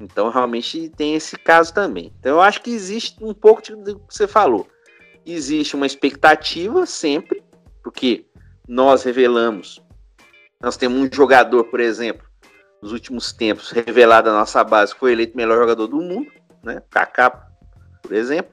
[0.00, 2.12] Então, realmente tem esse caso também.
[2.18, 4.66] Então, eu acho que existe um pouco do que você falou.
[5.24, 7.42] Existe uma expectativa sempre,
[7.82, 8.26] porque
[8.66, 9.80] nós revelamos.
[10.60, 12.26] Nós temos um jogador, por exemplo,
[12.84, 16.30] nos últimos tempos, revelado da nossa base, foi eleito melhor jogador do mundo,
[16.62, 16.82] né?
[16.90, 17.48] Kaká,
[18.02, 18.52] por exemplo.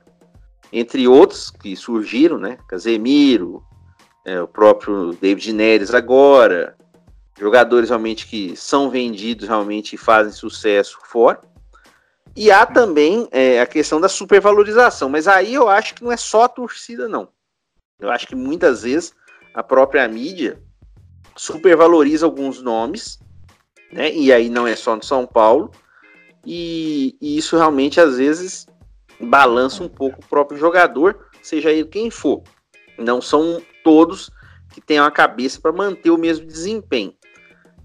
[0.72, 2.58] Entre outros que surgiram, né?
[2.65, 3.62] Casemiro,
[4.24, 6.78] é, o próprio David Neres agora,
[7.38, 11.41] jogadores realmente que são vendidos realmente e fazem sucesso fora.
[12.34, 16.15] E há também é, a questão da supervalorização, mas aí eu acho que não é
[16.15, 17.28] só a torcida, não.
[18.00, 19.13] Eu acho que muitas vezes
[19.54, 20.63] a própria mídia
[21.36, 23.20] supervaloriza alguns nomes,
[23.91, 24.12] né?
[24.13, 25.71] E aí não é só no São Paulo,
[26.45, 28.67] e, e isso realmente às vezes
[29.19, 32.41] balança um pouco o próprio jogador, seja ele quem for.
[32.97, 34.32] Não são todos
[34.73, 37.13] que tenham a cabeça para manter o mesmo desempenho.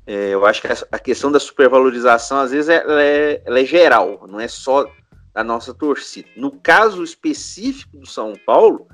[0.06, 4.24] É, eu acho que a questão da supervalorização, às vezes, ela é, ela é geral,
[4.28, 4.88] não é só
[5.34, 6.28] da nossa torcida.
[6.36, 8.86] No caso específico do São Paulo,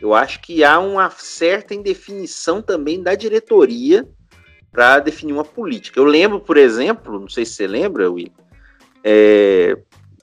[0.00, 4.08] eu acho que há uma certa indefinição também da diretoria
[4.70, 5.98] para definir uma política.
[5.98, 8.32] Eu lembro, por exemplo, não sei se você lembra, Will,
[9.02, 9.76] é,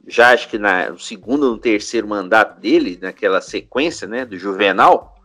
[0.07, 4.37] já acho que na, no segundo ou no terceiro mandato dele, naquela sequência né, do
[4.37, 5.15] Juvenal,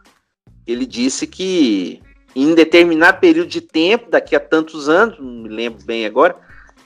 [0.66, 2.02] ele disse que
[2.34, 6.36] em determinado período de tempo, daqui a tantos anos, não me lembro bem agora,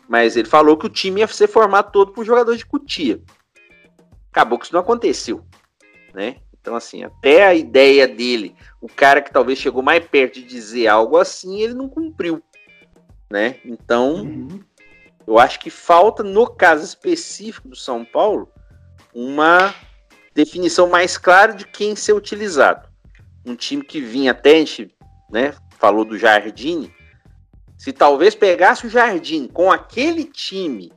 [0.08, 3.20] mas ele falou que o time ia ser formado todo por jogador de cutia.
[4.30, 5.44] Acabou que isso não aconteceu,
[6.12, 6.36] né?
[6.66, 10.88] Então, assim, até a ideia dele, o cara que talvez chegou mais perto de dizer
[10.88, 12.42] algo assim, ele não cumpriu,
[13.30, 13.60] né?
[13.64, 14.60] Então, uhum.
[15.24, 18.48] eu acho que falta, no caso específico do São Paulo,
[19.14, 19.72] uma
[20.34, 22.88] definição mais clara de quem ser utilizado.
[23.46, 24.92] Um time que vinha até, a gente
[25.30, 26.92] né, falou do Jardim,
[27.78, 30.92] se talvez pegasse o Jardim com aquele time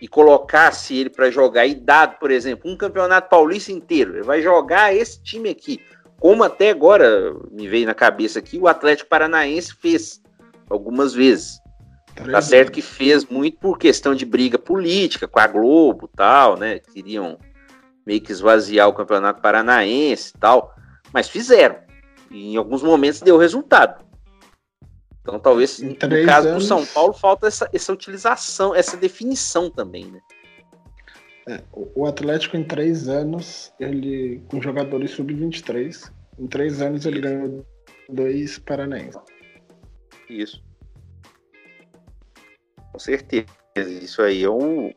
[0.00, 4.40] e colocasse ele para jogar e dado, por exemplo, um campeonato paulista inteiro, ele vai
[4.40, 5.80] jogar esse time aqui,
[6.20, 10.20] como até agora me veio na cabeça aqui, o Atlético Paranaense fez
[10.68, 11.60] algumas vezes.
[12.30, 16.80] Tá certo que fez muito por questão de briga política com a Globo tal, né?
[16.80, 17.38] Queriam
[18.04, 20.74] meio que esvaziar o Campeonato Paranaense tal,
[21.12, 21.76] mas fizeram.
[22.28, 24.04] E em alguns momentos deu resultado.
[25.28, 26.64] Então, talvez, no caso anos...
[26.64, 30.20] do São Paulo, falta essa, essa utilização, essa definição também, né?
[31.46, 37.66] É, o Atlético, em três anos, ele, com jogadores sub-23, em três anos ele ganhou
[38.08, 39.20] dois paranaenses.
[40.30, 40.64] Isso.
[42.90, 43.46] Com certeza.
[43.76, 44.90] Isso aí é um,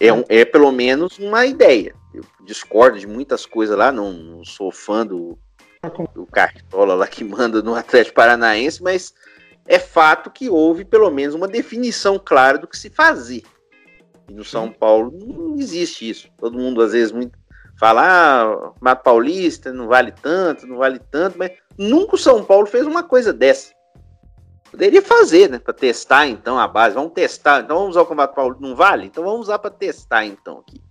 [0.00, 1.94] é, um, é pelo menos uma ideia.
[2.12, 5.38] Eu discordo de muitas coisas lá, não, não sou fã do,
[6.16, 9.14] o Cartola lá que manda no Atlético Paranaense, mas
[9.66, 13.42] é fato que houve pelo menos uma definição clara do que se fazia.
[14.28, 16.28] E no São Paulo não existe isso.
[16.38, 17.38] Todo mundo, às vezes, muito,
[17.76, 22.66] falar, ah, Mato Paulista não vale tanto, não vale tanto, mas nunca o São Paulo
[22.66, 23.72] fez uma coisa dessa.
[24.70, 25.58] Poderia fazer, né?
[25.58, 26.96] Para testar então a base.
[26.96, 27.62] Vamos testar.
[27.62, 28.56] Então vamos usar o Mato Paulo.
[28.58, 29.06] Não vale?
[29.06, 30.82] Então vamos usar para testar então aqui.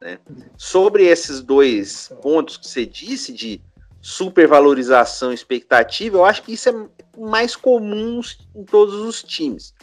[0.00, 0.18] Né?
[0.56, 3.62] Sobre esses dois pontos que você disse de
[4.06, 6.88] supervalorização expectativa, eu acho que isso é
[7.18, 8.20] mais comum
[8.54, 9.74] em todos os times.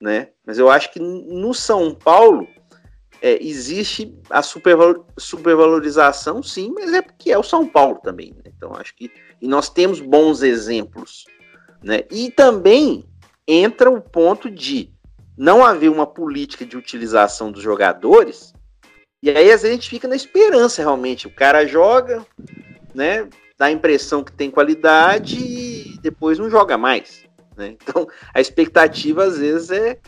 [0.00, 0.28] Né?
[0.46, 2.48] Mas eu acho que no São Paulo
[3.20, 8.32] é, existe a supervalor, supervalorização, sim, mas é porque é o São Paulo também.
[8.32, 8.50] Né?
[8.56, 11.26] Então acho que e nós temos bons exemplos,
[11.82, 12.04] né?
[12.10, 13.04] E também
[13.46, 14.90] entra o ponto de
[15.36, 18.54] não haver uma política de utilização dos jogadores.
[19.22, 21.26] E aí às vezes a gente fica na esperança realmente.
[21.26, 22.24] O cara joga,
[22.94, 23.28] né?
[23.60, 27.26] Dá a impressão que tem qualidade e depois não joga mais.
[27.54, 27.76] Né?
[27.84, 30.00] Então a expectativa às vezes é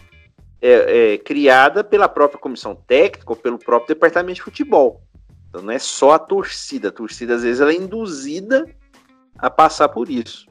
[0.62, 5.02] é, é, criada pela própria comissão técnica ou pelo próprio departamento de futebol.
[5.50, 8.64] Então não é só a torcida, a torcida às vezes ela é induzida
[9.36, 10.46] a passar por isso.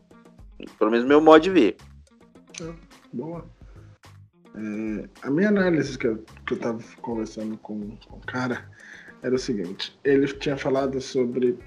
[0.77, 1.77] Pelo menos meu modo de ver.
[2.61, 2.71] É,
[3.11, 3.43] boa.
[4.53, 8.69] É, a minha análise que eu, que eu tava conversando com, com o cara
[9.23, 11.57] era o seguinte: ele tinha falado sobre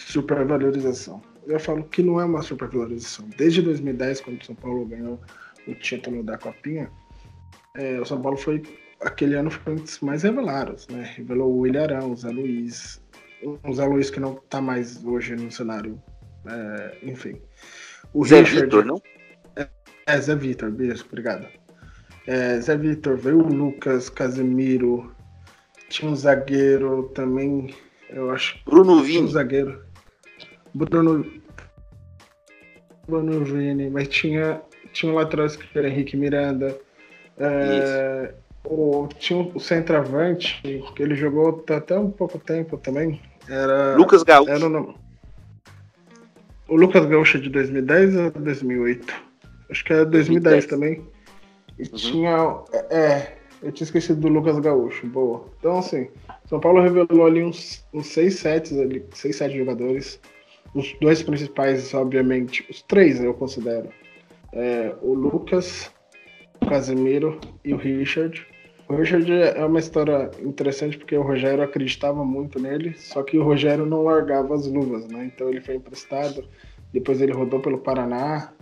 [0.00, 1.22] supervalorização.
[1.46, 3.28] Eu falo que não é uma supervalorização.
[3.36, 5.20] Desde 2010, quando o São Paulo ganhou
[5.66, 6.90] o título da Copinha,
[7.76, 8.62] é, o São Paulo foi
[9.00, 11.12] aquele ano foi um dos mais revelados, né?
[11.16, 13.02] Revelou o Ilharão, o Zé Luiz,
[13.64, 16.00] um Zé Luiz que não está mais hoje no cenário,
[16.46, 17.40] é, enfim.
[18.12, 19.02] O Zé Richard, Vitor, não?
[19.56, 19.68] É,
[20.06, 21.46] é Zé Vitor, beijo, obrigado.
[22.26, 25.14] É, Zé Vitor, veio o Lucas, Casemiro,
[25.88, 27.74] tinha um zagueiro também,
[28.10, 28.58] eu acho.
[28.64, 29.24] Bruno Vini.
[29.24, 29.82] Um zagueiro.
[30.74, 31.24] Bruno.
[33.06, 34.60] Bruno Vini, mas tinha,
[34.92, 36.78] tinha um lateral que era Henrique Miranda.
[37.38, 40.60] É, o, tinha o centroavante,
[40.94, 43.20] que ele jogou até um pouco tempo também.
[43.48, 44.50] Era, Lucas Gaúcho.
[44.50, 44.94] Era o,
[46.68, 49.14] o Lucas Gaúcho é de 2010 ou 2008?
[49.70, 50.66] Acho que é 2010, 2010.
[50.66, 51.04] também.
[51.78, 51.96] E uhum.
[51.96, 52.58] tinha.
[52.90, 55.06] É, eu tinha esquecido do Lucas Gaúcho.
[55.06, 55.46] Boa.
[55.58, 56.08] Então, assim,
[56.46, 60.20] São Paulo revelou ali uns, uns 6 sets, ali, 6, 7 jogadores.
[60.74, 63.88] Os dois principais, obviamente, os três eu considero.
[64.52, 65.92] É, o Lucas,
[66.60, 68.46] o Casemiro e o Richard.
[68.88, 73.44] O Richard é uma história interessante porque o Rogério acreditava muito nele, só que o
[73.44, 75.30] Rogério não largava as luvas, né?
[75.32, 76.44] Então ele foi emprestado,
[76.92, 78.52] depois ele rodou pelo Paraná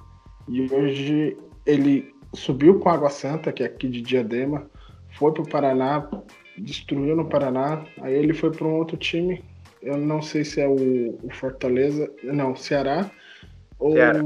[0.47, 4.69] e hoje ele subiu com a Água Santa, que é aqui de Diadema,
[5.19, 6.09] foi pro Paraná,
[6.59, 9.43] destruiu no Paraná, aí ele foi para um outro time,
[9.83, 13.11] eu não sei se é o, o Fortaleza, não, Ceará,
[13.79, 14.21] ou Ceará.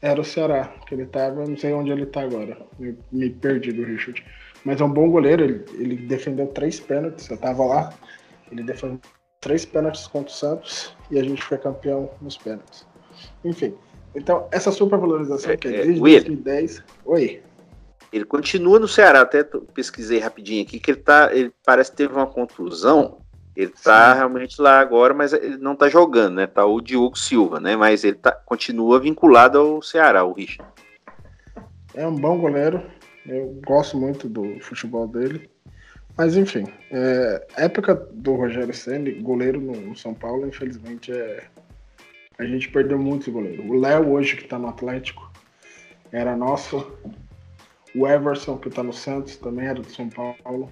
[0.00, 2.56] Era o Ceará que ele tava, não sei onde ele tá agora.
[2.78, 4.24] Me, me perdi do Richard.
[4.64, 7.92] Mas é um bom goleiro, ele, ele defendeu três pênaltis, eu tava lá.
[8.50, 9.00] Ele defendeu
[9.40, 12.86] três pênaltis contra o Santos e a gente foi campeão nos pênaltis.
[13.44, 13.74] Enfim,
[14.14, 16.82] então essa supervalorização é, que é, é desde Will, 2010.
[17.04, 17.42] Oi.
[18.12, 19.44] Ele continua no Ceará, até
[19.74, 21.30] pesquisei rapidinho aqui, que ele tá.
[21.34, 23.18] Ele parece que teve uma contusão
[23.58, 24.18] ele tá Sim.
[24.18, 26.46] realmente lá agora, mas ele não tá jogando, né?
[26.46, 27.74] Tá o Diogo Silva, né?
[27.74, 30.72] Mas ele tá, continua vinculado ao Ceará, o Richard.
[31.92, 32.80] É um bom goleiro.
[33.26, 35.50] Eu gosto muito do futebol dele.
[36.16, 41.42] Mas enfim, é, época do Rogério Senna, goleiro no, no, São Paulo, infelizmente é.
[42.38, 43.68] A gente perdeu muitos goleiros.
[43.68, 45.32] O Léo hoje que tá no Atlético
[46.12, 46.92] era nosso.
[47.92, 50.70] O Everson que tá no Santos também era do São Paulo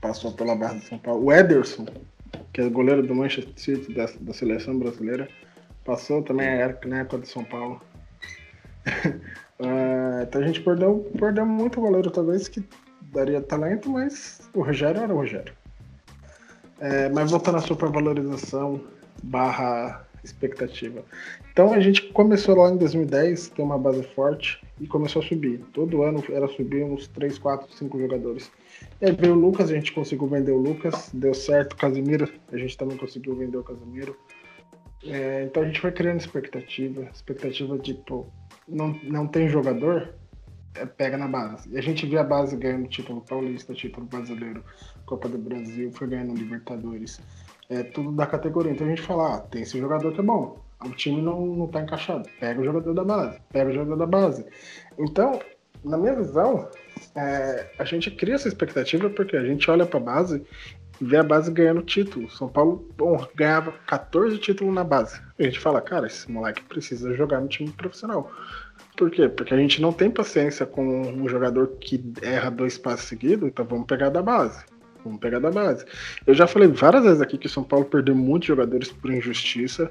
[0.00, 1.24] passou pela base de São Paulo.
[1.24, 1.86] O Ederson,
[2.52, 5.28] que é goleiro do Manchester City da, da seleção brasileira,
[5.84, 6.46] passou também
[6.86, 7.80] na época de São Paulo.
[8.86, 12.62] uh, então a gente perdeu, perdeu muito goleiro, talvez que
[13.12, 15.52] daria talento, mas o Rogério era o Rogério.
[16.80, 18.80] É, mas voltando à supervalorização
[19.22, 21.04] barra expectativa.
[21.52, 25.60] Então a gente começou lá em 2010, tem uma base forte e começou a subir.
[25.72, 28.50] Todo ano era subir uns 3, 4, 5 jogadores.
[29.00, 31.76] E aí veio o Lucas, a gente conseguiu vender o Lucas, deu certo.
[31.76, 34.16] Casimiro, a gente também conseguiu vender o Casimiro.
[35.04, 38.26] É, então a gente foi criando expectativa, expectativa de, pô,
[38.66, 40.14] não, não tem jogador,
[40.74, 41.68] é, pega na base.
[41.70, 44.64] E a gente vê a base ganhando título paulista, título brasileiro,
[45.06, 47.20] Copa do Brasil, foi ganhando Libertadores.
[47.68, 48.72] É tudo da categoria.
[48.72, 50.62] Então a gente fala, ah, tem esse jogador que é bom.
[50.84, 52.28] O time não, não tá encaixado.
[52.38, 54.46] Pega o jogador da base, pega o jogador da base.
[54.98, 55.40] Então,
[55.84, 56.68] na minha visão,
[57.14, 60.44] é, a gente cria essa expectativa porque a gente olha para a base
[61.00, 62.30] e vê a base ganhando título.
[62.30, 65.20] São Paulo bom, ganhava 14 títulos na base.
[65.38, 68.30] A gente fala, cara, esse moleque precisa jogar no time profissional.
[68.96, 69.28] Por quê?
[69.28, 73.64] Porque a gente não tem paciência com um jogador que erra dois passos seguidos, então
[73.64, 74.64] vamos pegar da base.
[75.04, 75.84] Vamos pegar da base.
[76.26, 79.90] Eu já falei várias vezes aqui que o São Paulo perdeu muitos jogadores por injustiça,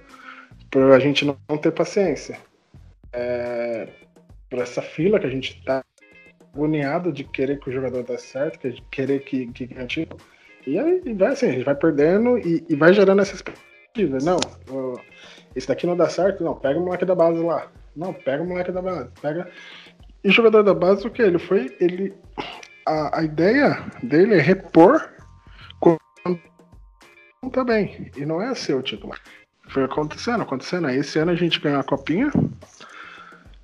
[0.70, 2.39] por a gente não, ter paciência.
[3.14, 3.88] É,
[4.49, 5.84] por essa fila que a gente tá
[6.53, 9.70] agoniado de querer que o jogador dê certo, que querer que, que.
[10.66, 14.18] E aí vai assim, a gente vai perdendo e, e vai gerando essa expectativa.
[14.22, 14.38] Não,
[15.55, 17.72] esse daqui não dá certo, não, pega o moleque da base lá.
[17.95, 19.49] Não, pega o moleque da base, pega.
[20.24, 21.22] E o jogador da base, o que?
[21.22, 21.76] Ele foi.
[21.80, 22.14] Ele.
[22.88, 25.08] A, a ideia dele é repor
[27.50, 28.12] tá bem.
[28.16, 29.20] E não é ser o titular.
[29.70, 30.88] Foi acontecendo, acontecendo.
[30.88, 32.32] Aí esse ano a gente ganhou a copinha.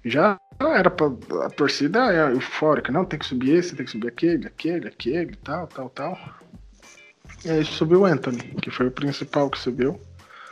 [0.03, 1.07] Já era pra,
[1.45, 5.35] a torcida é eufórica, não, tem que subir esse, tem que subir aquele, aquele, aquele,
[5.37, 6.17] tal, tal, tal.
[7.45, 9.99] E aí subiu o Anthony, que foi o principal que subiu.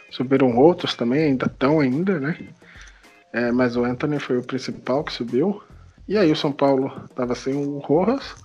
[0.09, 2.37] Subiram outros também, ainda estão ainda, né?
[3.33, 5.61] É, mas o Anthony foi o principal que subiu.
[6.07, 8.35] E aí o São Paulo tava sem o Rojas,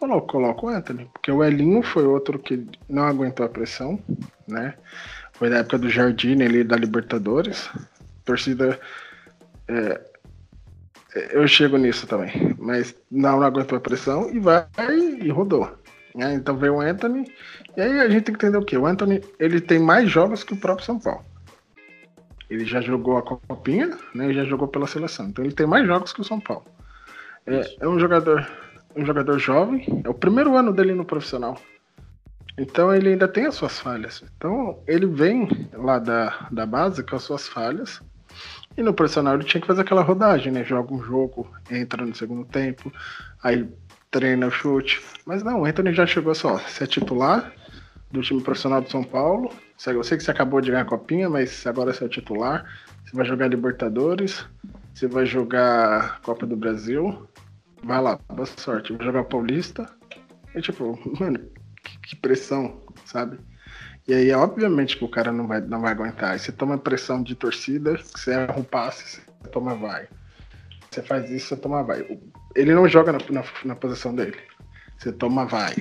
[0.00, 1.08] falou, coloca o Anthony.
[1.12, 4.00] Porque o Elinho foi outro que não aguentou a pressão,
[4.48, 4.74] né?
[5.34, 7.70] Foi na época do Jardim ali da Libertadores.
[8.24, 8.80] Torcida.
[9.68, 10.00] É,
[11.32, 12.56] eu chego nisso também.
[12.58, 14.66] Mas não, não aguentou a pressão e vai
[15.20, 15.70] e rodou.
[16.18, 17.30] É, então veio o Anthony.
[17.76, 18.76] E aí a gente tem que entender o que?
[18.76, 21.24] O Anthony ele tem mais jogos que o próprio São Paulo.
[22.48, 24.30] Ele já jogou a Copinha, né?
[24.30, 25.28] E já jogou pela seleção.
[25.28, 26.64] Então ele tem mais jogos que o São Paulo.
[27.46, 28.46] É, é um jogador,
[28.96, 30.02] um jogador jovem.
[30.04, 31.56] É o primeiro ano dele no profissional.
[32.58, 34.22] Então ele ainda tem as suas falhas.
[34.36, 38.00] Então ele vem lá da, da base com as suas falhas.
[38.76, 40.64] E no profissional ele tinha que fazer aquela rodagem, né?
[40.64, 42.92] Joga um jogo, entra no segundo tempo,
[43.42, 43.68] aí
[44.10, 45.00] treina o chute.
[45.24, 46.58] Mas não, o Anthony já chegou só.
[46.58, 47.52] Você é titular
[48.10, 49.50] do time profissional de São Paulo.
[49.86, 52.64] Eu sei que você acabou de ganhar a copinha, mas agora você é o titular.
[53.04, 54.44] Você vai jogar Libertadores,
[54.94, 57.26] você vai jogar Copa do Brasil.
[57.82, 58.92] Vai lá, boa sorte.
[58.92, 59.86] Vai jogar Paulista.
[60.54, 61.38] É tipo, mano,
[61.82, 63.38] que, que pressão, sabe?
[64.06, 66.32] E aí, obviamente, que o cara não vai, não vai aguentar.
[66.32, 70.08] Aí você toma pressão de torcida, você erra um passe, você toma vai.
[70.90, 72.04] Você faz isso, você toma vai.
[72.56, 74.36] Ele não joga na, na, na posição dele.
[74.98, 75.74] Você toma vai.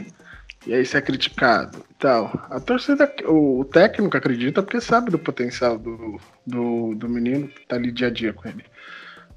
[0.67, 2.31] E aí você é criticado e tal.
[2.49, 7.65] A torcida, o, o, técnico acredita porque sabe do potencial do, do, do menino que
[7.65, 8.63] tá ali dia a dia com ele.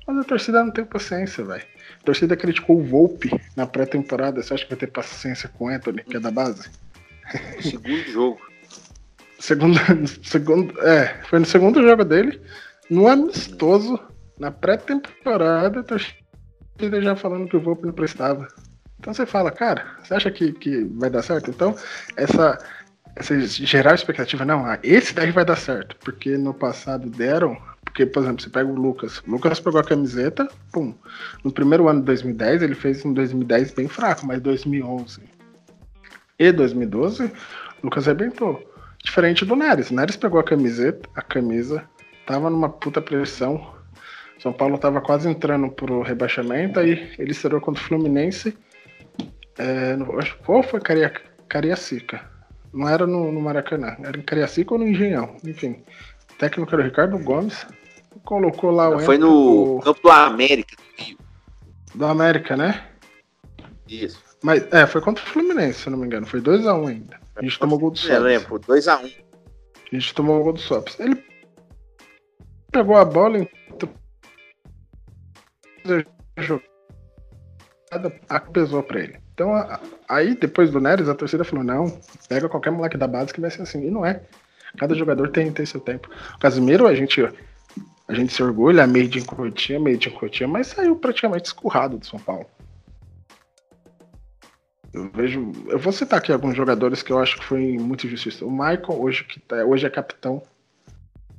[0.07, 1.65] Mas a torcida não tem paciência, velho.
[2.01, 4.43] A torcida criticou o Volpe na pré-temporada.
[4.43, 6.69] Você acha que vai ter paciência com o Anthony, que é da base?
[7.61, 8.41] Segundo jogo.
[9.39, 9.79] segundo,
[10.23, 12.41] segundo, é, foi no segundo jogo dele,
[12.89, 13.99] no amistoso,
[14.39, 18.47] na pré-temporada, a torcida já falando que o Volpe não prestava.
[19.01, 21.51] Então você fala, cara, você acha que, que vai dar certo?
[21.51, 21.75] Então,
[22.17, 22.57] essa,
[23.17, 27.61] essa gerar expectativa, não, ah, esse daí vai dar certo, porque no passado deram,
[27.93, 30.95] porque, por exemplo, você pega o Lucas, o Lucas pegou a camiseta, pum,
[31.45, 35.21] no primeiro ano de 2010, ele fez um 2010 bem fraco, mas 2011
[36.39, 37.31] e 2012, o
[37.85, 38.67] Lucas arrebentou.
[39.05, 41.85] Diferente do Neres, o Neres pegou a camiseta, a camisa,
[42.25, 43.75] tava numa puta pressão,
[44.39, 48.57] são Paulo tava quase entrando pro rebaixamento, aí ele serou contra o Fluminense
[49.59, 50.19] é, no,
[50.49, 51.13] ou foi Caria,
[51.47, 52.23] Cariacica.
[52.73, 55.37] Não era no, no, Maracanã, era em Cariacica ou no Engenhão.
[55.45, 55.85] Enfim,
[56.39, 57.67] técnico era o Ricardo Gomes.
[58.25, 59.01] Colocou lá o.
[59.01, 61.19] Foi no campo do América do Rio.
[61.95, 62.87] Do América, né?
[63.89, 64.23] Isso.
[64.43, 66.27] Mas é, foi contra o Fluminense, se não me engano.
[66.27, 67.21] Foi 2x1 um ainda.
[67.37, 68.11] A gente tomou gol do Sops.
[68.11, 69.05] Eu lembro, 2x1.
[69.05, 69.11] Um.
[69.93, 70.99] A gente tomou o gol do Sops.
[70.99, 71.23] Ele
[72.71, 73.49] pegou a bola e
[78.29, 79.19] a pesou pra ele.
[79.35, 79.53] Então,
[80.09, 81.87] aí depois do Neres, a torcida falou: não,
[82.29, 83.87] pega qualquer moleque da base que vai ser assim.
[83.87, 84.23] E não é.
[84.79, 86.09] Cada jogador tem, tem seu tempo.
[86.35, 87.21] O Casimiro, a gente,
[88.09, 92.07] a gente se orgulha, made in Cotia, made in Cotia, mas saiu praticamente escurrado do
[92.07, 92.47] São Paulo.
[94.93, 95.53] Eu vejo.
[95.69, 98.45] Eu vou citar aqui alguns jogadores que eu acho que foi muito injustiça.
[98.45, 100.43] O Michael, hoje, que tá, hoje é capitão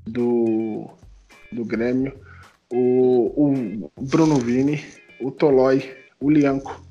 [0.06, 0.90] do,
[1.52, 2.14] do Grêmio.
[2.72, 4.84] O, o Bruno Vini,
[5.22, 6.84] o Tolói, o Lianco.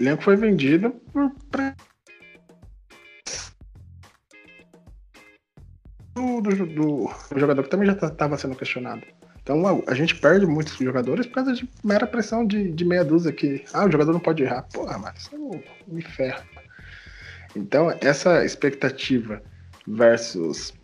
[0.00, 1.30] O Lianco foi vendido por
[6.14, 9.02] do, do, do, jogador que também já estava sendo questionado.
[9.46, 13.30] Então a, gente perde muitos jogadores por causa de mera pressão de, de meia dúzia
[13.30, 14.62] que ah, o jogador não pode errar.
[14.72, 16.42] Porra, mas isso me ferra.
[17.54, 19.40] Então essa expectativa
[19.86, 20.74] versus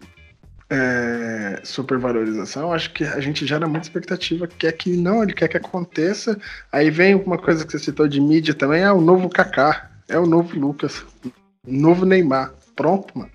[0.71, 5.57] é, supervalorização, acho que a gente gera muita expectativa, quer que não, ele quer que
[5.57, 6.39] aconteça.
[6.71, 10.17] Aí vem uma coisa que você citou de mídia também, é o novo Kaká, é
[10.17, 11.05] o novo Lucas,
[11.67, 12.55] novo Neymar.
[12.77, 13.31] Pronto, mano.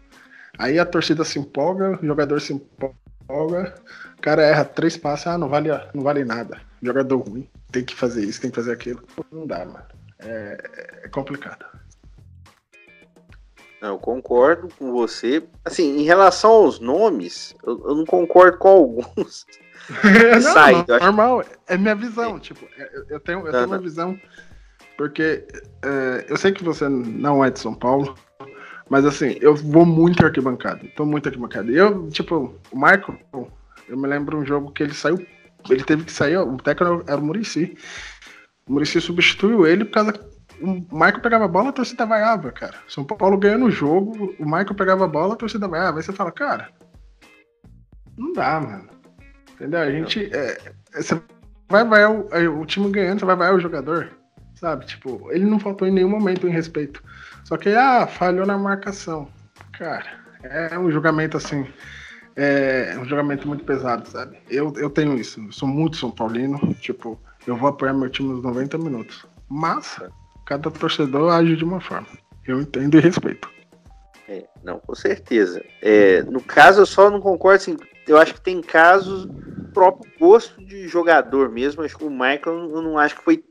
[0.57, 3.75] Aí a torcida se empolga, o jogador se empolga,
[4.17, 6.59] o cara erra três passos, ah, não vale, não vale nada.
[6.81, 9.01] Jogador ruim, tem que fazer isso, tem que fazer aquilo.
[9.31, 9.83] Não dá, mano.
[10.19, 11.65] É, é complicado.
[13.81, 15.43] Eu concordo com você.
[15.63, 19.45] Assim, em relação aos nomes, eu, eu não concordo com alguns.
[20.33, 23.69] não, Sai, acho- normal, é minha visão, tipo, eu, eu tenho, eu Não, tenho não.
[23.73, 24.19] uma visão,
[24.97, 25.47] porque
[25.83, 28.15] é, eu sei que você não é de São Paulo,
[28.89, 31.71] mas assim, eu vou muito arquibancada, tô muito arquibancada.
[31.71, 33.15] E eu, tipo, o Marco,
[33.87, 35.25] eu me lembro um jogo que ele saiu,
[35.69, 37.77] ele teve que sair, ó, o técnico era o Murici.
[38.67, 40.13] O Murici substituiu ele por causa
[40.61, 42.75] o Michael pegava a bola, a torcida vaiava, cara.
[42.87, 45.99] São Paulo ganhando o jogo, o Michael pegava a bola, a torcida vaiava.
[45.99, 46.69] Aí você fala, cara,
[48.17, 48.89] não dá, mano.
[49.53, 49.79] Entendeu?
[49.79, 50.33] A gente.
[50.33, 50.57] É,
[50.93, 51.21] é, você
[51.69, 54.11] vai o, o time ganhando, você vai vaiar o jogador.
[54.55, 54.85] Sabe?
[54.85, 57.03] Tipo, ele não faltou em nenhum momento em respeito.
[57.43, 59.27] Só que, ah, falhou na marcação.
[59.77, 61.67] Cara, é um julgamento assim.
[62.39, 64.37] É um julgamento muito pesado, sabe?
[64.47, 65.41] Eu, eu tenho isso.
[65.41, 66.59] Eu sou muito São Paulino.
[66.75, 69.25] Tipo, eu vou apoiar meu time nos 90 minutos.
[69.49, 69.99] Mas,
[70.45, 72.07] cada torcedor age de uma forma.
[72.45, 73.49] Eu entendo e respeito.
[74.29, 75.65] É, não, com certeza.
[75.81, 77.77] É, no caso, eu só não concordo, assim,
[78.07, 79.27] eu acho que tem casos
[79.77, 81.83] próprio gosto de jogador mesmo.
[81.83, 83.43] Acho que o Michael, eu não acho que foi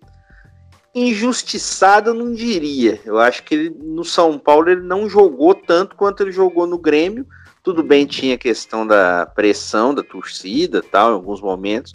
[0.93, 3.01] injustiçado, eu não diria.
[3.05, 6.79] Eu acho que ele, no São Paulo ele não jogou tanto quanto ele jogou no
[6.79, 7.25] Grêmio.
[7.67, 11.93] Tudo bem, tinha a questão da pressão da torcida tal, em alguns momentos.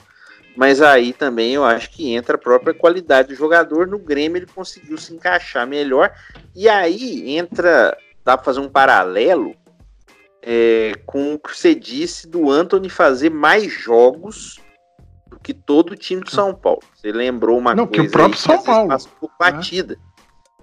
[0.53, 3.87] Mas aí também eu acho que entra a própria qualidade do jogador.
[3.87, 6.11] No Grêmio ele conseguiu se encaixar melhor.
[6.53, 9.55] E aí entra, dá para fazer um paralelo
[10.41, 14.59] é, com o que você disse do Anthony fazer mais jogos
[15.29, 16.83] do que todo o time do São Paulo.
[16.97, 19.97] Você lembrou uma Não, que coisa o próprio São Paulo, passa por batida,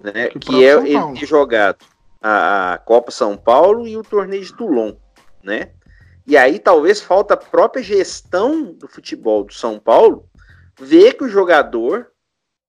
[0.03, 0.27] né?
[0.27, 1.83] Que o Que, próprio é ele ter jogado
[2.21, 4.93] a, a Copa São Paulo e o torneio de Toulon,
[5.43, 5.71] né?
[6.25, 10.29] E aí talvez falta a própria gestão do futebol do São Paulo
[10.79, 12.11] ver que o jogador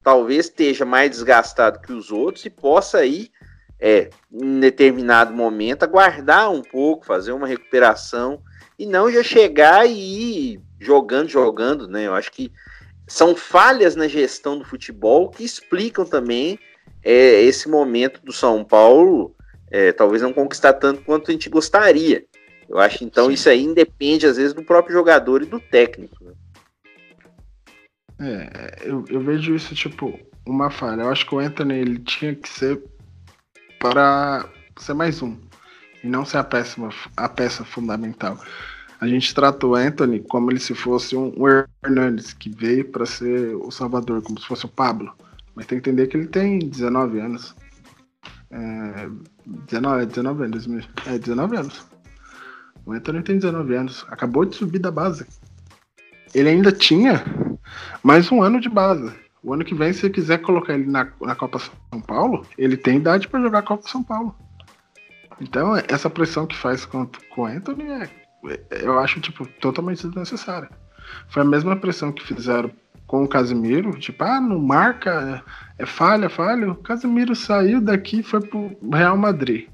[0.03, 3.31] talvez esteja mais desgastado que os outros e possa aí,
[3.79, 8.43] é, em determinado momento, aguardar um pouco, fazer uma recuperação
[8.79, 12.07] e não já chegar e ir jogando, jogando, né?
[12.07, 12.51] Eu acho que
[13.07, 16.59] são falhas na gestão do futebol que explicam também
[17.03, 19.35] é, esse momento do São Paulo,
[19.71, 22.25] é, talvez não conquistar tanto quanto a gente gostaria.
[22.69, 23.33] Eu acho então Sim.
[23.33, 26.25] isso aí independe às vezes do próprio jogador e do técnico.
[26.25, 26.33] né?
[28.21, 31.03] É, eu, eu vejo isso tipo uma falha.
[31.03, 32.83] Eu acho que o Anthony ele tinha que ser
[33.79, 35.37] para ser mais um
[36.05, 36.81] e não ser a peça,
[37.17, 38.39] a peça fundamental.
[39.01, 41.47] A gente trata o Anthony como ele se fosse um, um
[41.83, 45.13] Hernandes que veio para ser o Salvador, como se fosse o Pablo.
[45.55, 47.55] Mas tem que entender que ele tem 19 anos.
[48.51, 49.09] É,
[49.47, 50.69] 19, é 19 anos.
[51.07, 51.87] É 19 anos.
[52.85, 54.05] O Anthony tem 19 anos.
[54.09, 55.27] Acabou de subir da base.
[56.35, 57.25] Ele ainda tinha
[58.03, 59.13] mais um ano de base.
[59.43, 62.77] O ano que vem, se você quiser colocar ele na, na Copa São Paulo, ele
[62.77, 64.35] tem idade para jogar a Copa São Paulo.
[65.41, 68.11] Então, essa pressão que faz com, com o Anthony é,
[68.45, 70.69] é- eu acho tipo totalmente desnecessária.
[71.29, 72.71] Foi a mesma pressão que fizeram
[73.11, 75.43] com o Casemiro, tipo, ah, não marca,
[75.77, 76.71] é, falha, falha.
[76.71, 79.67] O Casemiro saiu daqui foi pro Real Madrid.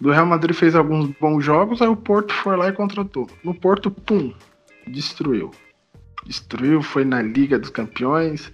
[0.00, 3.28] Do Real Madrid fez alguns bons jogos, aí o Porto foi lá e contratou.
[3.44, 4.32] No Porto, pum,
[4.86, 5.50] destruiu
[6.24, 8.52] destruiu, foi na Liga dos Campeões.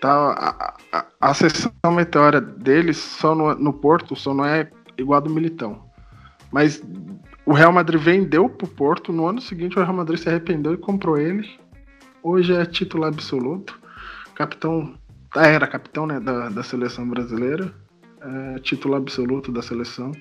[0.00, 0.30] Tal.
[0.30, 5.24] A, a, a sessão meteora deles só no, no Porto só não é igual a
[5.24, 5.84] do Militão.
[6.52, 6.82] Mas
[7.44, 9.12] o Real Madrid vendeu pro Porto.
[9.12, 11.48] No ano seguinte, o Real Madrid se arrependeu e comprou ele.
[12.22, 13.78] Hoje é titular absoluto.
[14.34, 14.94] Capitão.
[15.34, 17.72] ah, Era capitão né, da, da seleção brasileira.
[18.20, 20.12] É, titular absoluto da seleção.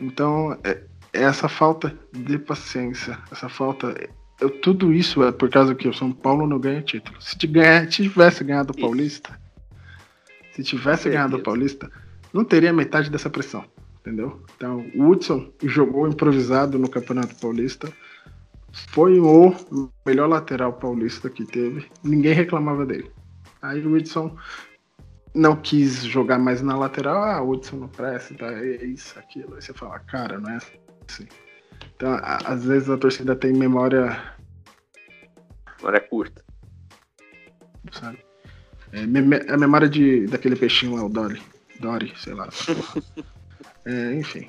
[0.00, 3.94] Então, é, é essa falta de paciência, essa falta
[4.40, 7.16] eu- tudo isso é por causa que o São Paulo não ganha título.
[7.22, 8.80] Se te ganhar- tivesse ganhado o.
[8.80, 9.40] Paulista,
[10.52, 11.40] se tivesse ganhado o.
[11.42, 11.88] Paulista,
[12.32, 13.64] não teria metade dessa pressão,
[14.00, 14.42] entendeu?
[14.56, 17.88] Então, o Hudson jogou improvisado no Campeonato Paulista,
[18.88, 19.54] foi o
[20.04, 23.10] melhor lateral paulista que teve, ninguém reclamava dele.
[23.62, 24.36] Aí o Hudson
[25.34, 29.54] não quis jogar mais na lateral, ah, o Hudson não presta, tá, é isso, aquilo.
[29.54, 31.26] Aí você fala, cara, não é assim.
[31.96, 34.20] Então, a- às vezes a torcida tem memória,
[35.84, 36.42] é curta.
[37.92, 38.18] sabe?
[38.92, 41.40] É, meme- a memória de, daquele peixinho lá, o Dory.
[41.80, 42.48] Dory, sei lá.
[43.86, 44.48] É, enfim.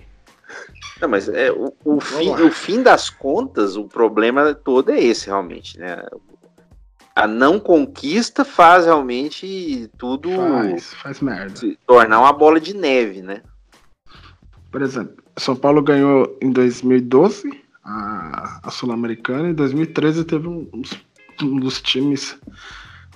[1.02, 5.28] Não, mas é, o, o, fim, o fim das contas, o problema todo é esse,
[5.28, 6.06] realmente, né?
[7.16, 11.56] A não conquista faz realmente tudo Faz, faz merda.
[11.56, 13.42] se tornar uma bola de neve, né?
[14.72, 17.50] Por exemplo, São Paulo ganhou em 2012
[17.84, 20.70] a, a Sul-Americana e em 2013 teve um,
[21.42, 22.38] um dos times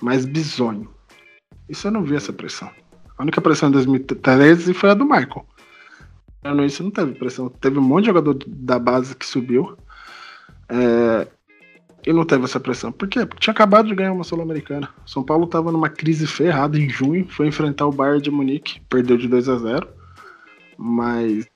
[0.00, 0.90] mais bizonho.
[1.68, 2.70] Isso eu não vi essa pressão.
[3.18, 5.46] A única pressão em 2013 foi a do Michael.
[6.66, 7.48] Isso não teve pressão.
[7.48, 9.76] Teve um monte de jogador da base que subiu.
[10.68, 11.26] É,
[12.06, 12.90] e não teve essa pressão.
[12.90, 13.26] Por quê?
[13.26, 14.88] Porque tinha acabado de ganhar uma Sul-Americana.
[15.04, 19.18] São Paulo estava numa crise ferrada em junho, foi enfrentar o Bayern de Munique, perdeu
[19.18, 19.88] de 2 a 0
[20.78, 21.46] Mas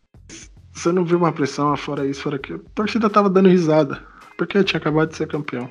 [0.72, 2.62] você não viu uma pressão fora isso, fora aquilo.
[2.66, 4.02] A torcida tava dando risada,
[4.36, 5.70] porque tinha acabado de ser campeão.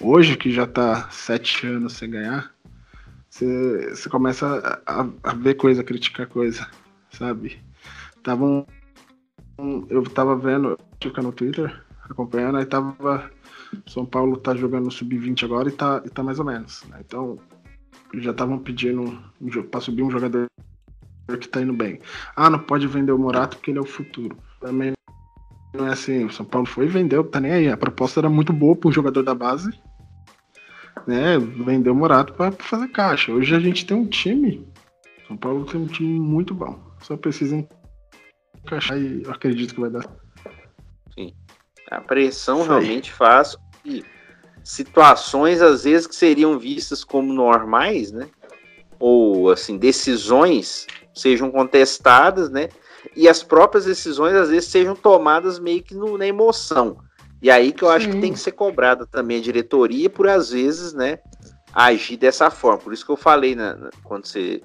[0.00, 2.52] Hoje, que já tá sete anos sem ganhar,
[3.28, 6.66] você, você começa a, a, ver coisa, criticar coisa,
[7.10, 7.58] sabe?
[8.22, 8.64] Tava um,
[9.88, 13.30] eu tava vendo, fica no Twitter, acompanhando, aí tava.
[13.86, 16.84] São Paulo tá jogando no Sub-20 agora e tá, e tá mais ou menos.
[16.88, 17.00] Né?
[17.04, 17.38] Então,
[18.14, 20.46] já estavam pedindo um, para subir um jogador
[21.38, 22.00] que tá indo bem.
[22.34, 24.38] Ah, não pode vender o Morato porque ele é o futuro.
[24.60, 24.94] Também
[25.74, 26.24] não é assim.
[26.24, 27.68] O São Paulo foi e vendeu, tá nem aí.
[27.68, 29.70] A proposta era muito boa pro jogador da base.
[31.06, 33.32] Né, vendeu o Morato para fazer caixa.
[33.32, 34.66] Hoje a gente tem um time.
[35.26, 36.78] São Paulo tem um time muito bom.
[37.00, 37.56] Só precisa
[38.64, 40.04] encaixar e eu acredito que vai dar.
[41.14, 41.34] Sim.
[41.90, 44.04] A pressão realmente faz que
[44.62, 48.28] situações, às vezes, que seriam vistas como normais, né?
[48.98, 52.68] Ou assim, decisões sejam contestadas, né?
[53.16, 56.98] E as próprias decisões às vezes sejam tomadas meio que no, na emoção.
[57.40, 57.94] E aí que eu Sim.
[57.94, 61.18] acho que tem que ser cobrada também a diretoria por às vezes, né,
[61.72, 62.78] agir dessa forma.
[62.78, 64.60] Por isso que eu falei né, quando você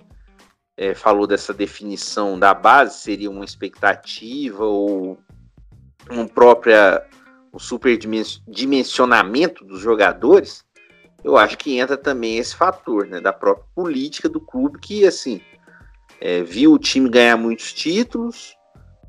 [0.78, 5.18] é, falou dessa definição da base, seria uma expectativa ou
[6.10, 7.06] um própria
[7.52, 10.66] o superdimensionamento dos jogadores,
[11.24, 15.40] eu acho que entra também esse fator, né, da própria política do clube que assim
[16.20, 18.56] é, viu o time ganhar muitos títulos,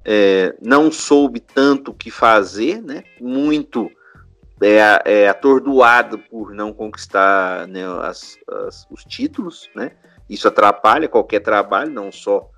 [0.04, 3.04] é, não soube tanto o que fazer, né?
[3.20, 3.90] Muito
[4.60, 8.36] é, é, atordoado por não conquistar né, as,
[8.66, 9.92] as, os títulos, né?
[10.29, 12.49] Isso atrapalha qualquer trabalho, não só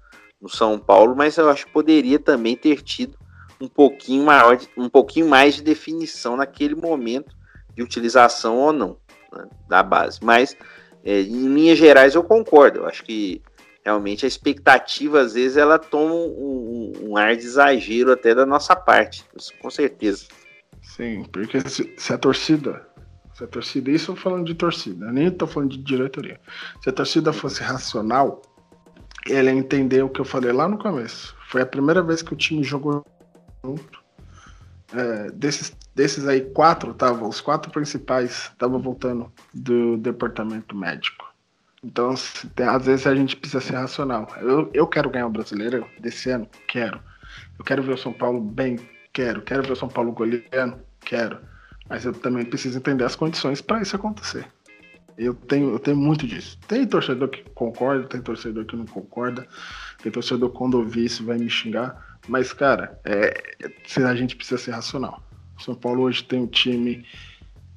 [0.41, 3.17] no São Paulo, mas eu acho que poderia também ter tido
[3.61, 7.35] um pouquinho maior, um pouquinho mais de definição naquele momento
[7.75, 8.97] de utilização ou não
[9.33, 10.19] né, da base.
[10.23, 10.57] Mas
[11.05, 12.81] é, em linhas gerais eu concordo.
[12.81, 13.41] Eu acho que
[13.87, 18.75] realmente a expectativa, às vezes, ela toma um, um, ar de exagero até da nossa
[18.75, 19.25] parte,
[19.61, 20.27] com certeza.
[20.83, 22.85] Sim, porque se, se, a torcida,
[23.37, 26.41] se a torcida, isso eu falando de torcida, nem estou falando de diretoria.
[26.82, 28.41] Se a torcida fosse racional,
[29.28, 31.37] ela ia entender o que eu falei lá no começo.
[31.49, 33.05] Foi a primeira vez que o time jogou
[33.62, 34.03] junto.
[34.95, 41.26] É, desses, desses aí, quatro, tava, os quatro principais estavam voltando do departamento médico.
[41.84, 42.14] Então,
[42.55, 44.26] tem, às vezes a gente precisa ser racional.
[44.41, 46.49] Eu, eu quero ganhar o brasileiro desse ano?
[46.66, 47.01] Quero.
[47.59, 48.78] Eu quero ver o São Paulo bem?
[49.12, 49.43] Quero.
[49.43, 50.78] Quero ver o São Paulo goleando?
[51.01, 51.39] Quero.
[51.89, 54.47] Mas eu também preciso entender as condições para isso acontecer.
[55.16, 56.59] Eu tenho, eu tenho muito disso.
[56.68, 59.47] Tem torcedor que concorda, tem torcedor que não concorda,
[60.03, 62.18] tem torcedor que quando ouvir isso vai me xingar.
[62.28, 63.32] Mas, cara, é,
[64.05, 65.22] a gente precisa ser racional.
[65.59, 67.07] O São Paulo hoje tem um time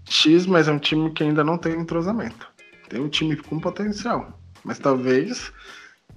[0.06, 2.50] X, mas é um time que ainda não tem entrosamento.
[2.90, 5.54] Tem um time com potencial, mas talvez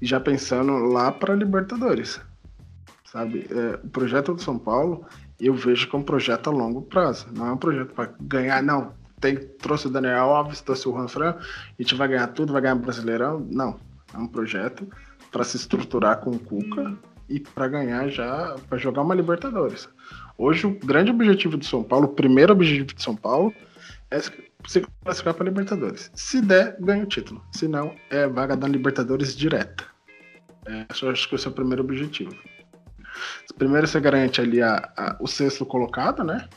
[0.00, 2.20] já pensando lá para Libertadores,
[3.04, 3.46] sabe?
[3.50, 5.06] É, o projeto do São Paulo
[5.46, 8.62] eu vejo que é um projeto a longo prazo, não é um projeto para ganhar,
[8.62, 8.94] não.
[9.20, 12.62] Tem, trouxe o Daniel Alves, trouxe o Juan Fran, a gente vai ganhar tudo, vai
[12.62, 13.46] ganhar Brasileirão.
[13.50, 13.78] Não,
[14.12, 14.86] é um projeto
[15.30, 16.96] para se estruturar com o Cuca
[17.28, 19.88] e para ganhar já, para jogar uma Libertadores.
[20.36, 23.54] Hoje, o grande objetivo do São Paulo, o primeiro objetivo de São Paulo,
[24.10, 26.10] é se classificar para Libertadores.
[26.14, 27.42] Se der, ganha o título.
[27.52, 29.84] Se não, é vaga da Libertadores direta.
[30.66, 32.36] É, acho que esse é o primeiro objetivo.
[33.56, 36.48] Primeiro você garante ali a, a, o sexto colocado, né?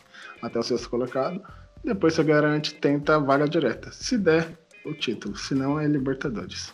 [0.42, 1.42] Até o sexto colocado.
[1.84, 3.92] Depois você garante, tenta a vaga direta.
[3.92, 4.48] Se der,
[4.86, 5.36] o título.
[5.36, 6.74] Se não, é Libertadores.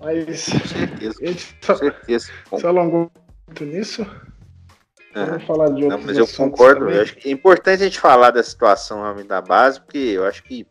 [0.00, 0.48] Mas.
[0.48, 1.14] Com certeza.
[1.60, 2.32] Só, certeza.
[2.56, 3.10] Se alongou
[3.46, 4.06] muito nisso.
[5.14, 6.90] Vamos falar de Não, mas eu concordo.
[6.90, 10.42] Eu acho que é importante a gente falar da situação da base, porque eu acho
[10.42, 10.66] que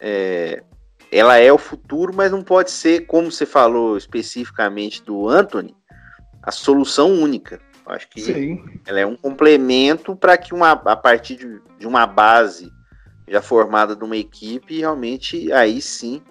[0.00, 0.62] é,
[1.12, 5.76] ela é o futuro, mas não pode ser, como você falou especificamente do Anthony,
[6.42, 7.60] a solução única.
[7.86, 8.64] Eu acho que Sim.
[8.86, 12.70] ela é um complemento para que uma, a partir de, de uma base
[13.28, 16.22] já formada de uma equipe, realmente aí sim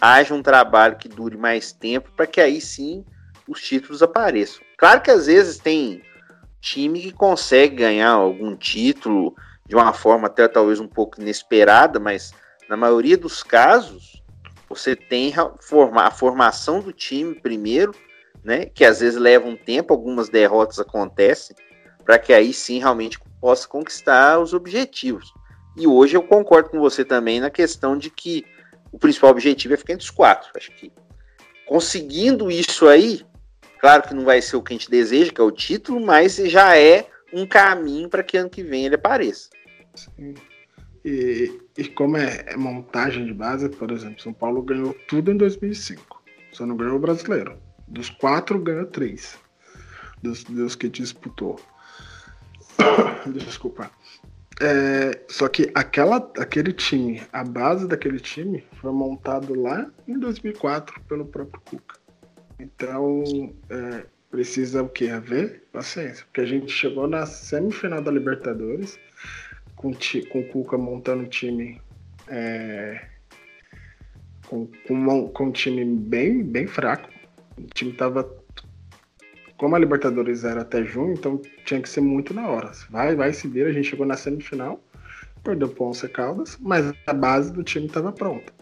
[0.00, 3.04] haja um trabalho que dure mais tempo, para que aí sim
[3.48, 4.62] os títulos apareçam.
[4.76, 6.02] Claro que às vezes tem
[6.60, 9.34] time que consegue ganhar algum título
[9.66, 12.32] de uma forma até talvez um pouco inesperada, mas
[12.68, 14.22] na maioria dos casos
[14.68, 17.94] você tem a formação do time primeiro,
[18.48, 21.54] né, que às vezes leva um tempo, algumas derrotas acontecem,
[22.04, 25.32] para que aí sim realmente possa conquistar os objetivos.
[25.76, 28.44] E hoje eu concordo com você também na questão de que
[28.90, 30.50] o principal objetivo é ficar entre os quatro.
[30.56, 30.90] Acho que
[31.66, 33.22] conseguindo isso aí,
[33.78, 36.36] Claro que não vai ser o que a gente deseja, que é o título, mas
[36.36, 39.50] já é um caminho para que ano que vem ele apareça.
[39.94, 40.34] Sim.
[41.04, 45.36] E, e como é, é, montagem de base, por exemplo, São Paulo ganhou tudo em
[45.36, 46.22] 2005.
[46.52, 47.56] Só não ganhou o brasileiro.
[47.88, 49.38] Dos quatro, ganhou três.
[50.22, 51.60] Dos, dos que disputou.
[53.26, 53.90] Desculpa.
[54.60, 61.00] É, só que aquela, aquele time, a base daquele time foi montado lá em 2004
[61.02, 61.96] pelo próprio Cuca.
[62.58, 63.22] Então,
[63.70, 64.90] é, precisa o?
[65.10, 66.24] Haver paciência.
[66.26, 68.98] Porque a gente chegou na semifinal da Libertadores
[69.76, 71.80] com, com o Cuca montando um time
[72.26, 73.00] é,
[74.48, 77.08] com, com, com, um time bem, bem fraco.
[77.58, 78.28] O time tava.
[79.56, 82.70] Como a Libertadores era até junho, então tinha que ser muito na hora.
[82.90, 83.68] Vai, vai se vira.
[83.68, 84.80] A gente chegou na semifinal,
[85.42, 88.52] perdeu o Once Caldas, mas a base do time estava pronta.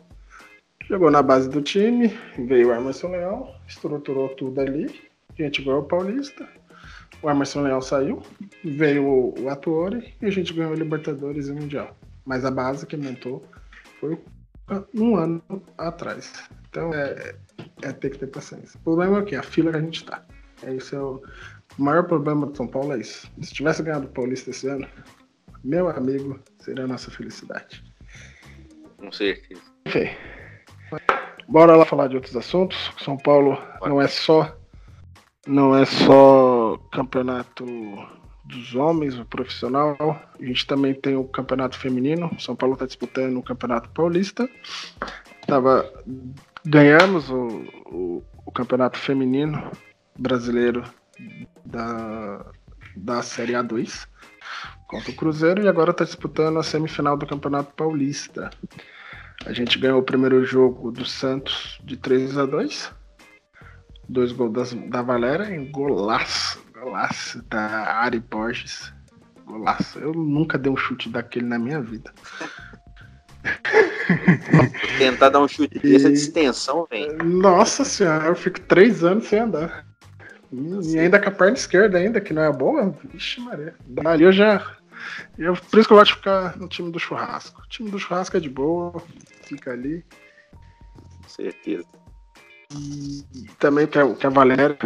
[0.86, 4.86] Chegou na base do time, veio o Emerson Leão, estruturou tudo ali.
[5.38, 6.48] A gente ganhou o Paulista,
[7.22, 8.22] o Emerson Leão saiu,
[8.64, 11.96] veio o, o Atuori e a gente ganhou o Libertadores e o Mundial.
[12.24, 13.44] Mas a base que montou
[14.00, 14.18] foi
[14.94, 15.42] um ano
[15.76, 16.32] atrás.
[16.76, 17.34] Então é,
[17.80, 18.78] é ter que ter paciência.
[18.78, 19.34] O problema é o que?
[19.34, 20.22] A fila que a gente tá.
[20.62, 21.22] É isso é o,
[21.78, 23.32] o maior problema do São Paulo é isso.
[23.40, 24.86] Se tivesse ganhado o Paulista esse ano,
[25.64, 27.82] meu amigo, seria a nossa felicidade.
[28.98, 29.62] Com certeza.
[29.86, 30.10] Enfim.
[31.48, 32.92] Bora lá falar de outros assuntos.
[33.02, 34.54] São Paulo não é só
[35.46, 37.64] não é só campeonato
[38.44, 39.96] dos homens, o profissional.
[40.38, 42.30] A gente também tem o campeonato feminino.
[42.38, 44.46] São Paulo está disputando o campeonato paulista.
[45.46, 45.88] Tava,
[46.66, 49.70] ganhamos o, o, o campeonato feminino
[50.18, 50.82] brasileiro
[51.64, 52.44] da,
[52.96, 54.06] da Série A2
[54.88, 58.50] contra o Cruzeiro e agora está disputando a semifinal do Campeonato Paulista.
[59.44, 62.92] A gente ganhou o primeiro jogo do Santos de 3 a 2
[64.08, 66.64] Dois gols das, da Valéria e golaço.
[66.72, 68.92] Golaço da Ari Borges.
[69.44, 69.98] Golaço.
[69.98, 72.12] Eu nunca dei um chute daquele na minha vida.
[74.98, 75.92] Tentar dar um chute e...
[75.92, 77.22] dessa distensão, velho.
[77.24, 79.86] Nossa senhora, eu fico três anos sem andar.
[80.52, 82.94] E ainda com a perna esquerda ainda, que não é boa.
[83.12, 83.74] Vixe, Maria.
[84.04, 84.76] Ali eu já.
[85.38, 87.60] Eu, por isso que eu gosto de ficar no time do churrasco.
[87.60, 89.02] O time do churrasco é de boa,
[89.42, 90.04] fica ali.
[91.22, 91.84] Com certeza.
[92.74, 94.76] E também que a, que a Valéria.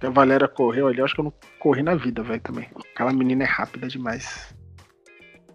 [0.00, 2.68] Que a Valéria correu ali, eu acho que eu não corri na vida, velho, também.
[2.92, 4.54] Aquela menina é rápida demais.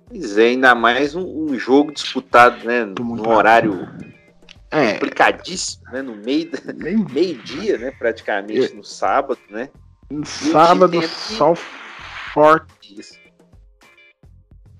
[0.10, 2.84] Pois é, ainda mais um, um jogo disputado, né?
[2.84, 3.88] No horário
[4.72, 4.94] é.
[4.94, 6.02] complicadíssimo, né?
[6.02, 6.50] No meio,
[7.14, 7.92] meio dia, né?
[7.92, 9.70] Praticamente, no sábado, né?
[10.10, 11.56] No sábado, sol
[12.34, 13.00] forte.
[13.00, 13.20] Isso.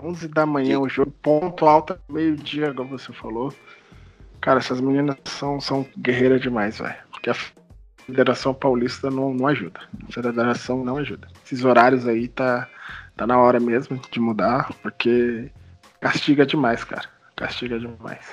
[0.02, 3.54] 11 da manhã o jogo, ponto alto, meio-dia, como você falou.
[4.42, 6.96] Cara, essas meninas são, são guerreiras demais, velho.
[7.12, 7.36] Porque a
[8.06, 9.82] Federação Paulista não, não ajuda.
[10.08, 11.28] A Federação não ajuda.
[11.46, 12.68] Esses horários aí tá,
[13.20, 15.52] tá na hora mesmo de mudar, porque
[16.00, 17.10] castiga demais, cara.
[17.36, 18.26] Castiga demais.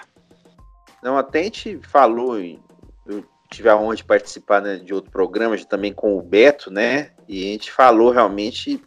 [1.02, 5.56] Não, até a gente falou, eu tive a honra de participar né, de outro programa
[5.64, 7.10] também com o Beto, né?
[7.28, 8.82] E a gente falou realmente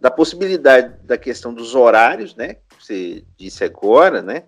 [0.00, 2.54] da possibilidade da questão dos horários, né?
[2.54, 4.44] Que você disse agora, né?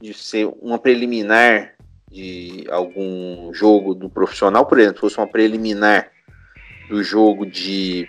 [0.00, 1.72] de ser uma preliminar
[2.10, 6.10] de algum jogo do profissional, por exemplo, fosse uma preliminar
[6.88, 8.08] do jogo de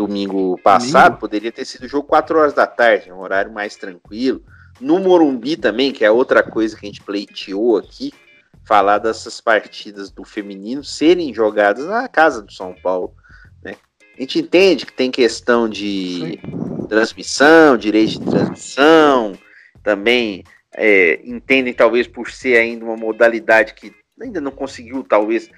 [0.00, 1.20] domingo passado, domingo?
[1.20, 4.42] poderia ter sido jogo 4 horas da tarde, um horário mais tranquilo.
[4.80, 8.12] No Morumbi também, que é outra coisa que a gente pleiteou aqui,
[8.64, 13.14] falar dessas partidas do feminino serem jogadas na casa do São Paulo.
[13.62, 13.74] Né?
[14.16, 16.86] A gente entende que tem questão de Sim.
[16.88, 19.32] transmissão, direito de transmissão,
[19.82, 25.50] também é, entendem talvez por ser ainda uma modalidade que ainda não conseguiu talvez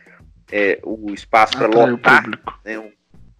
[0.51, 2.25] é, o espaço para lotar
[2.65, 2.91] né, um,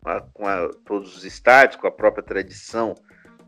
[0.05, 2.95] a, com a, todos os estádios, com a própria tradição,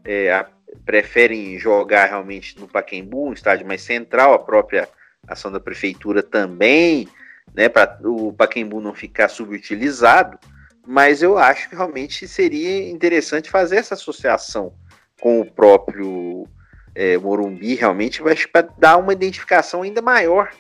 [0.05, 0.47] é, a,
[0.85, 4.89] preferem jogar realmente no Paquembu, um estádio mais central, a própria
[5.27, 7.09] ação da prefeitura também,
[7.55, 10.39] né, para o Paquembu não ficar subutilizado,
[10.87, 14.75] mas eu acho que realmente seria interessante fazer essa associação
[15.21, 16.47] com o próprio
[16.95, 18.37] é, Morumbi realmente vai
[18.79, 20.51] dar uma identificação ainda maior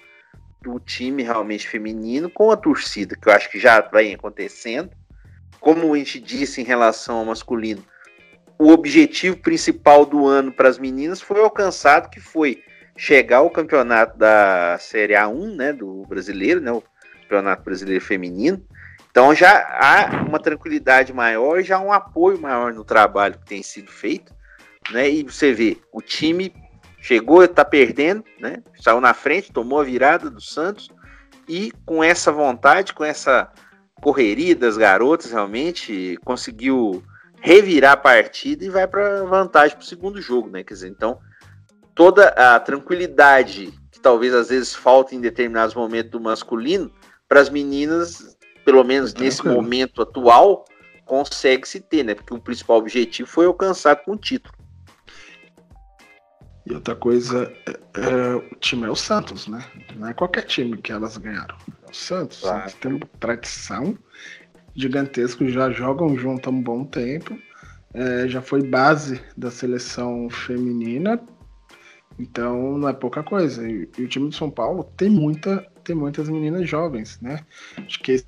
[0.62, 4.90] do time realmente feminino com a torcida, que eu acho que já vai acontecendo.
[5.64, 7.82] Como a gente disse em relação ao masculino,
[8.58, 12.62] o objetivo principal do ano para as meninas foi alcançado, que foi
[12.96, 16.82] chegar ao campeonato da Série A1, né, do brasileiro, né, o
[17.22, 18.62] campeonato brasileiro feminino.
[19.10, 23.90] Então já há uma tranquilidade maior, já um apoio maior no trabalho que tem sido
[23.90, 24.34] feito
[24.90, 25.08] né?
[25.08, 26.54] E você vê, o time
[27.00, 28.62] chegou, tá perdendo, né?
[28.80, 30.88] Saiu na frente, tomou a virada do Santos
[31.48, 33.50] e com essa vontade, com essa
[34.00, 37.02] correria das garotas, realmente, conseguiu
[37.40, 40.64] revirar a partida e vai para vantagem para o segundo jogo, né?
[40.64, 41.18] Quer dizer, então,
[41.94, 46.90] toda a tranquilidade que talvez às vezes falta em determinados momentos do masculino,
[47.28, 50.64] para as meninas, pelo menos nesse momento atual,
[51.04, 52.14] consegue se ter, né?
[52.14, 54.54] Porque o principal objetivo foi alcançar com o título.
[56.66, 57.70] E outra coisa, é,
[58.00, 59.62] é, o time é o Santos, né?
[59.96, 61.56] Não é qualquer time que elas ganharam.
[61.96, 62.40] Santos.
[62.40, 62.60] Claro.
[62.60, 63.98] Santos tem uma tradição
[64.74, 67.38] gigantesca, já jogam junto há um bom tempo.
[67.92, 71.20] É, já foi base da seleção feminina.
[72.18, 73.68] Então não é pouca coisa.
[73.68, 77.40] E, e, o time de São Paulo tem muita, tem muitas meninas jovens, né?
[77.78, 78.24] Acho que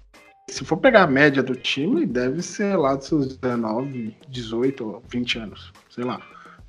[0.48, 5.02] se for pegar a média do time, deve ser lá dos seus 19, 18 ou
[5.08, 5.72] 20 anos.
[5.90, 6.20] Sei lá.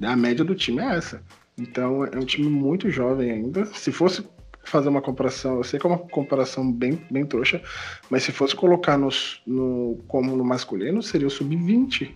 [0.02, 1.22] A média do time é essa.
[1.58, 3.66] Então é um time muito jovem ainda.
[3.66, 4.28] Se fosse
[4.68, 7.62] fazer uma comparação, eu sei que é uma comparação bem, bem trouxa,
[8.10, 12.14] mas se fosse colocar nos, no, como no masculino, seria o sub-20.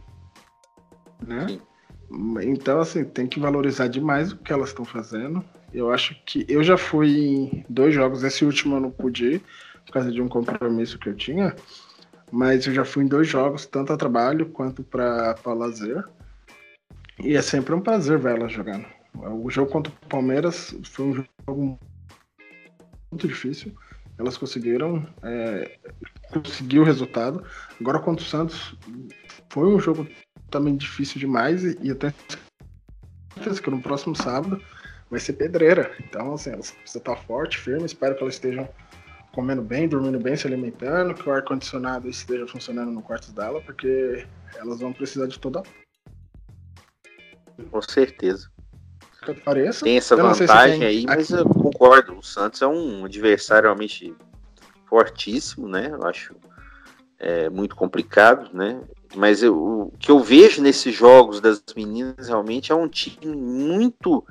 [1.25, 1.59] Né?
[2.43, 5.43] Então, assim, tem que valorizar demais o que elas estão fazendo.
[5.73, 9.41] Eu acho que eu já fui em dois jogos, esse último eu não pude ir,
[9.85, 11.55] por causa de um compromisso que eu tinha,
[12.31, 16.03] mas eu já fui em dois jogos, tanto a trabalho quanto para lazer.
[17.23, 18.85] E é sempre um prazer ver elas jogando.
[19.13, 21.79] O jogo contra o Palmeiras foi um jogo
[23.11, 23.75] muito difícil.
[24.17, 25.77] Elas conseguiram é,
[26.31, 27.43] conseguir o resultado.
[27.79, 28.75] Agora contra o Santos
[29.49, 30.07] foi um jogo
[30.49, 32.13] também difícil demais e, e tenho
[33.33, 34.61] certeza que no próximo sábado
[35.09, 35.91] vai ser pedreira.
[35.99, 37.85] Então, assim, elas precisam estar forte, firme.
[37.85, 38.67] Espero que elas estejam
[39.33, 44.25] comendo bem, dormindo bem, se alimentando, que o ar-condicionado esteja funcionando no quarto dela, porque
[44.55, 45.63] elas vão precisar de toda.
[47.69, 48.51] Com certeza
[49.21, 49.83] que pareça.
[49.83, 52.17] Tem essa vantagem aí, mas eu concordo.
[52.17, 54.15] O Santos é um adversário realmente
[54.87, 55.89] fortíssimo, né?
[55.91, 56.35] Eu acho
[57.19, 58.81] é, muito complicado, né?
[59.15, 64.25] Mas eu, o que eu vejo nesses jogos das meninas realmente é um time muito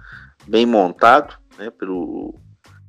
[0.46, 1.70] bem montado, né?
[1.70, 2.34] Pelo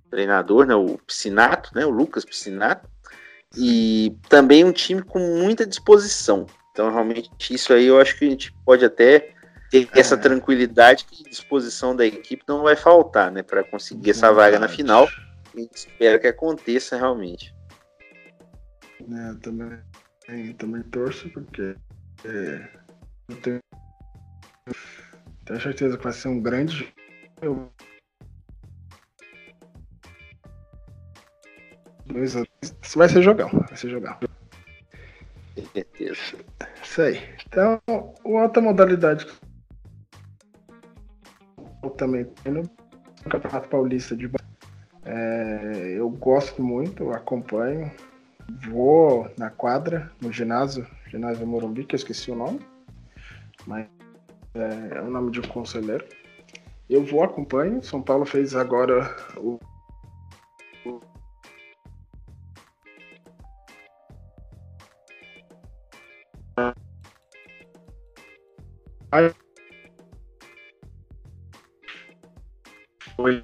[0.09, 0.75] treinador, né?
[0.75, 1.85] O Piscinato, né?
[1.85, 2.89] O Lucas Piscinato.
[3.55, 6.45] E também um time com muita disposição.
[6.71, 9.33] Então, realmente, isso aí eu acho que a gente pode até
[9.71, 9.99] ter é.
[9.99, 14.67] essa tranquilidade que disposição da equipe não vai faltar, né, para conseguir essa vaga na
[14.67, 15.07] final.
[15.55, 17.55] E espero que aconteça realmente.
[18.99, 19.79] É, eu também,
[20.27, 21.75] eu também torço porque
[22.25, 22.67] é,
[23.29, 23.59] eu tenho,
[25.45, 26.93] tenho certeza que vai ser um grande
[27.41, 27.71] eu,
[32.23, 34.15] Isso vai ser jogão, vai ser jogão.
[35.73, 36.19] Certeza.
[36.83, 37.19] Isso aí.
[37.47, 37.81] Então,
[38.23, 39.25] outra modalidade
[41.89, 42.69] também no
[43.29, 44.29] Campeonato Paulista de
[45.03, 47.91] é, eu gosto muito, acompanho,
[48.69, 52.59] vou na quadra, no ginásio, ginásio Morumbi, que eu esqueci o nome,
[53.65, 53.87] mas
[54.53, 56.05] é, é o nome de um conselheiro.
[56.89, 57.81] Eu vou, acompanho.
[57.81, 59.59] São Paulo fez agora o,
[73.21, 73.43] foi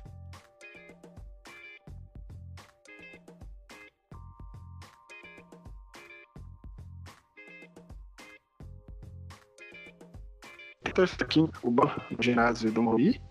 [11.22, 13.22] aqui o ginásio do Morumbi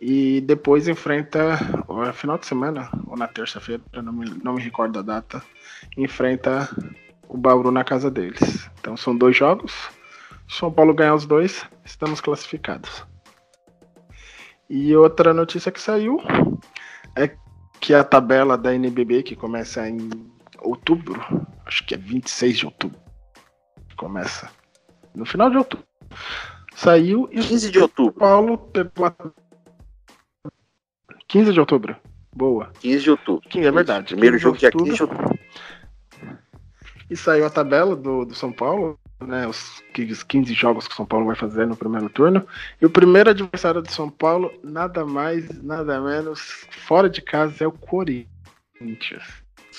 [0.00, 1.56] e depois enfrenta
[1.88, 5.40] no final de semana ou na terça-feira, não me, não me recordo a data,
[5.96, 6.68] enfrenta
[7.28, 8.68] o Bauru na casa deles.
[8.80, 9.72] Então são dois jogos.
[10.48, 13.06] São Paulo ganhar os dois, estamos classificados.
[14.68, 16.20] E outra notícia que saiu
[17.16, 17.34] é
[17.80, 20.10] que a tabela da NBB, que começa em
[20.58, 21.20] outubro,
[21.64, 23.00] acho que é 26 de outubro,
[23.96, 24.50] começa
[25.14, 25.86] no final de outubro,
[26.74, 28.20] saiu e 15 de outubro.
[28.20, 29.14] Paulo pegou a...
[31.26, 31.96] 15 de outubro.
[32.34, 32.70] Boa.
[32.80, 33.48] 15 de outubro.
[33.48, 34.06] 15, é verdade.
[34.14, 35.38] Primeiro jogo dia 15 de outubro.
[37.10, 41.06] E saiu a tabela do, do São Paulo né, os 15 jogos que o São
[41.06, 42.46] Paulo vai fazer no primeiro turno.
[42.80, 47.66] E o primeiro adversário do São Paulo, nada mais, nada menos, fora de casa, é
[47.66, 49.24] o Corinthians.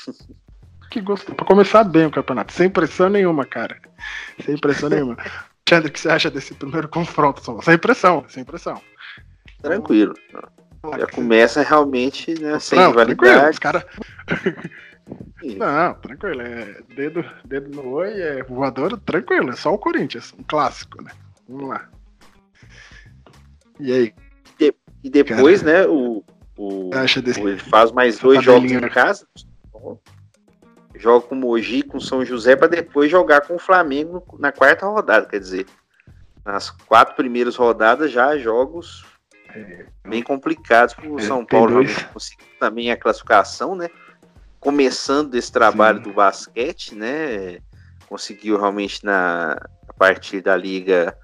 [0.91, 1.33] que gosto.
[1.35, 3.79] Pra começar bem o campeonato, sem pressão nenhuma, cara.
[4.43, 5.17] Sem pressão nenhuma.
[5.69, 7.41] Alexandre, o que você acha desse primeiro confronto?
[7.61, 8.81] Sem pressão, sem pressão.
[9.61, 10.13] Tranquilo.
[10.97, 13.51] Já começa realmente né, sem Não, rivalidade.
[13.51, 13.59] Os
[15.09, 15.87] cara...
[15.87, 16.41] Não, tranquilo.
[16.41, 19.49] É dedo, dedo no oi, é voador, tranquilo.
[19.49, 21.11] É só o Corinthians, um clássico, né?
[21.47, 21.89] Vamos lá.
[23.79, 24.13] E aí?
[24.59, 26.23] E, e depois, Cara, né, o,
[26.57, 26.89] o,
[27.23, 29.25] desse, ele faz mais dois jogos em casa.
[30.95, 35.25] joga com Mogi, com São José, para depois jogar com o Flamengo na quarta rodada.
[35.25, 35.65] Quer dizer,
[36.45, 39.05] nas quatro primeiras rodadas já jogos
[39.55, 41.81] é, bem complicados para o é, São Paulo
[42.13, 43.89] conseguir também a classificação, né?
[44.59, 46.03] Começando esse trabalho Sim.
[46.03, 47.59] do basquete, né?
[48.07, 49.57] Conseguiu realmente na
[49.87, 51.17] a partir da liga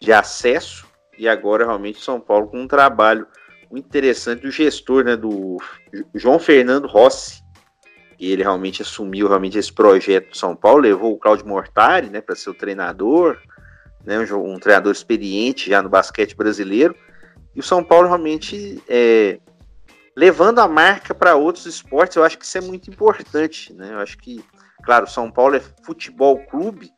[0.00, 0.86] de acesso
[1.18, 3.26] e agora realmente São Paulo com um trabalho
[3.70, 5.16] muito interessante do gestor, né?
[5.16, 5.58] Do
[6.14, 7.42] João Fernando Rossi,
[8.18, 12.20] que ele realmente assumiu realmente esse projeto do São Paulo, levou o Claudio Mortari, né?
[12.20, 13.38] Para ser o treinador,
[14.04, 14.18] né?
[14.18, 16.94] Um, um treinador experiente já no basquete brasileiro
[17.54, 19.38] e o São Paulo realmente é,
[20.16, 23.92] levando a marca para outros esportes, eu acho que isso é muito importante, né?
[23.92, 24.44] Eu acho que,
[24.84, 26.90] claro, São Paulo é futebol clube,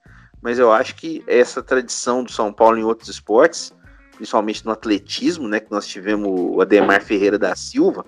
[0.42, 3.72] mas eu acho que essa tradição do São Paulo em outros esportes,
[4.16, 5.60] principalmente no atletismo, né?
[5.60, 8.04] Que nós tivemos o Ademar Ferreira da Silva,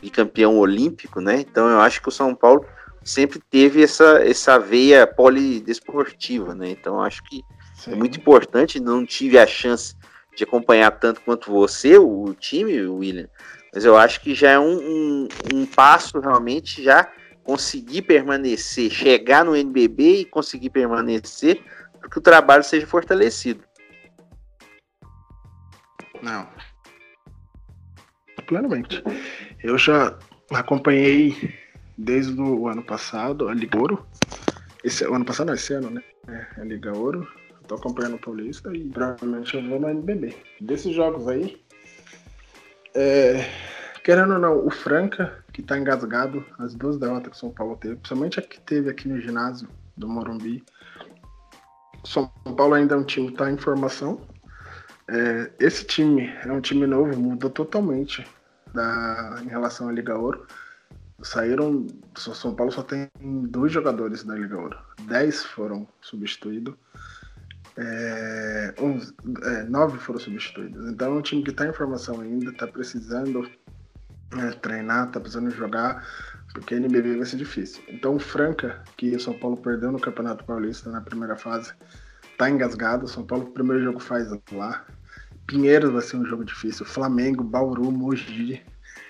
[0.00, 1.40] bicampeão olímpico, né?
[1.40, 2.64] Então eu acho que o São Paulo
[3.04, 6.70] sempre teve essa, essa veia polidesportiva, né?
[6.70, 7.92] Então eu acho que é Sim.
[7.92, 9.94] é muito importante, não tive a chance
[10.36, 13.28] de acompanhar tanto quanto você, o, time, William,
[13.76, 17.12] mas eu acho que já é um, um, um passo realmente já
[17.44, 21.62] conseguir permanecer, chegar no NBB e conseguir permanecer
[22.00, 23.62] para que o trabalho seja fortalecido.
[26.22, 26.48] Não.
[28.46, 29.04] Plenamente.
[29.62, 30.18] Eu já
[30.54, 31.54] acompanhei
[31.98, 34.06] desde o ano passado a Liga Ouro.
[34.82, 36.02] Esse ano passado, não, esse ano, né?
[36.28, 37.28] É, a Liga Ouro
[37.66, 40.34] tô acompanhando o Paulista e provavelmente eu vou no NBB.
[40.62, 41.60] Desses jogos aí,
[42.96, 43.46] é,
[44.02, 47.76] querendo ou não, o Franca, que tá engasgado, as duas derrotas que o São Paulo
[47.76, 50.64] teve, principalmente a que teve aqui no ginásio do Morumbi.
[52.04, 54.20] São Paulo ainda é um time que tá em formação.
[55.08, 58.26] É, esse time é um time novo, mudou totalmente
[58.72, 60.46] da, em relação à Liga Ouro.
[61.22, 61.86] Saíram.
[62.16, 64.78] São Paulo só tem dois jogadores da Liga Ouro.
[65.02, 66.74] Dez foram substituídos
[67.78, 70.90] é, uns, é, nove foram substituídos.
[70.90, 73.48] Então é um time que está em formação ainda, está precisando
[74.38, 76.06] é, treinar, está precisando jogar,
[76.52, 77.82] porque a NBB vai ser difícil.
[77.88, 81.72] Então o Franca, que o São Paulo perdeu no Campeonato Paulista na primeira fase,
[82.32, 83.06] está engasgado.
[83.06, 84.84] São Paulo, o primeiro jogo faz lá.
[85.46, 86.84] Pinheiros vai ser um jogo difícil.
[86.84, 88.62] Flamengo, Bauru, Mogi.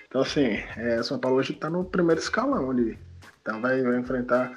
[0.07, 2.99] Então, assim, é, São Paulo hoje está no primeiro escalão ali.
[3.41, 4.53] Então vai, vai enfrentar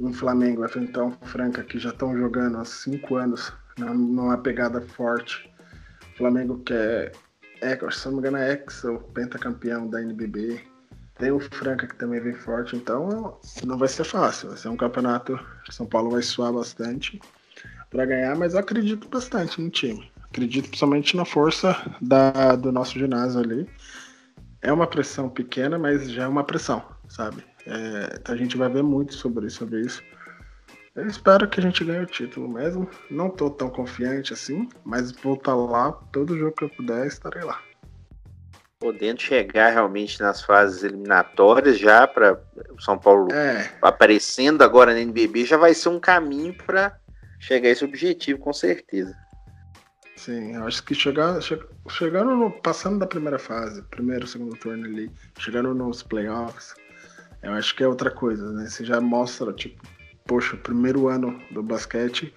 [0.00, 4.80] um Flamengo vai enfrentar um Franca que já estão jogando há cinco anos numa pegada
[4.80, 5.50] forte.
[6.14, 7.12] O Flamengo que é,
[7.60, 10.60] é se não me engano, é o pentacampeão da NBB.
[11.18, 14.48] Tem o Franca que também vem forte, então não vai ser fácil.
[14.48, 17.20] Vai ser um campeonato que São Paulo vai suar bastante
[17.90, 20.10] para ganhar, mas eu acredito bastante no time.
[20.24, 23.68] Acredito principalmente na força da, do nosso ginásio ali.
[24.62, 27.49] É uma pressão pequena, mas já é uma pressão, sabe?
[27.70, 30.02] É, a gente vai ver muito sobre, sobre isso.
[30.96, 32.88] Eu espero que a gente ganhe o título mesmo.
[33.08, 35.92] Não tô tão confiante assim, mas vou estar tá lá.
[36.12, 37.62] Todo jogo que eu puder, estarei lá.
[38.80, 43.70] Podendo chegar realmente nas fases eliminatórias já para o São Paulo é.
[43.80, 46.98] aparecendo agora na NBB, já vai ser um caminho para
[47.38, 49.14] chegar a esse objetivo, com certeza.
[50.16, 51.38] Sim, eu acho que chegar,
[51.88, 56.74] chegando no, passando da primeira fase, primeiro, segundo turno ali, chegando nos playoffs,
[57.42, 58.66] eu acho que é outra coisa, né?
[58.66, 59.82] Você já mostra, tipo,
[60.26, 62.32] poxa, primeiro ano do basquete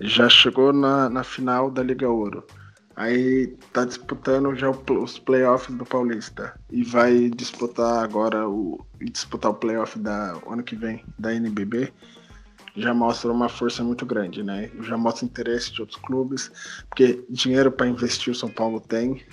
[0.00, 2.44] já chegou na, na final da Liga Ouro.
[2.96, 6.54] Aí tá disputando já os playoffs do Paulista.
[6.70, 8.84] E vai disputar agora o.
[9.00, 11.92] disputar o playoff da ano que vem da NBB.
[12.76, 14.70] Já mostra uma força muito grande, né?
[14.80, 16.50] Já mostra interesse de outros clubes,
[16.88, 19.24] porque dinheiro para investir o São Paulo tem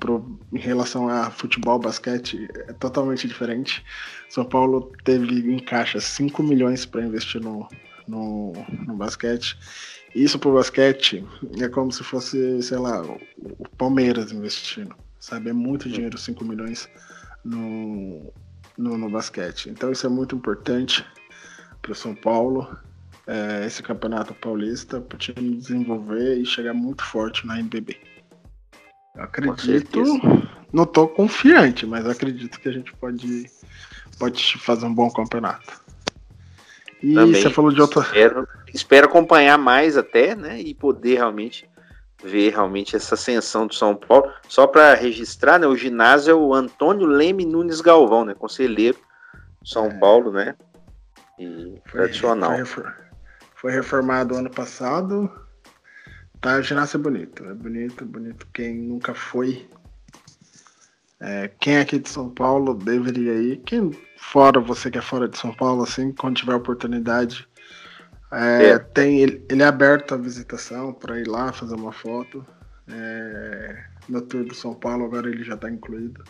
[0.00, 3.84] pro, em relação a futebol, basquete, é totalmente diferente.
[4.28, 7.68] São Paulo teve em caixa 5 milhões para investir no,
[8.08, 8.52] no,
[8.86, 9.56] no basquete.
[10.14, 11.24] Isso pro basquete
[11.60, 15.50] é como se fosse, sei lá, o Palmeiras investindo, sabe?
[15.50, 16.88] É muito dinheiro, 5 milhões
[17.44, 18.32] no,
[18.76, 19.68] no, no, basquete.
[19.68, 21.04] Então isso é muito importante
[21.80, 22.76] para o São Paulo,
[23.26, 28.09] é, esse campeonato paulista, para o time desenvolver e chegar muito forte na NBB.
[29.16, 30.02] Acredito.
[30.72, 33.50] Não tô confiante, mas acredito que a gente pode,
[34.18, 35.80] pode fazer um bom campeonato.
[37.02, 38.02] E Também você falou de outra.
[38.02, 40.60] Espero, espero acompanhar mais até, né?
[40.60, 41.68] E poder realmente
[42.22, 44.30] ver realmente essa ascensão do São Paulo.
[44.48, 45.66] Só para registrar, né?
[45.66, 48.34] O ginásio é o Antônio Leme Nunes Galvão, né?
[48.34, 48.98] Conselheiro
[49.64, 49.94] São é.
[49.98, 50.54] Paulo, né?
[51.38, 52.64] E foi, tradicional.
[52.66, 52.84] Foi,
[53.56, 55.30] foi reformado ano passado
[56.40, 57.44] Tá, ginásio é bonito.
[57.44, 58.46] É bonito, bonito.
[58.52, 59.68] Quem nunca foi
[61.20, 63.58] É, quem é aqui de São Paulo deveria ir.
[63.58, 67.46] Quem fora, você que é fora de São Paulo, assim, quando tiver oportunidade,
[68.32, 68.78] é, é.
[68.78, 72.46] Tem, ele, ele, é aberto à visitação para ir lá fazer uma foto.
[72.88, 76.24] É, no Tour do São Paulo agora ele já está incluído.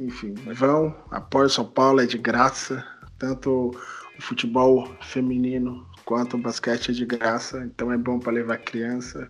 [0.00, 2.84] Enfim, vão, apoio São Paulo, é de graça.
[3.18, 3.70] Tanto
[4.18, 9.28] o futebol feminino quanto o basquete é de graça, então é bom para levar criança.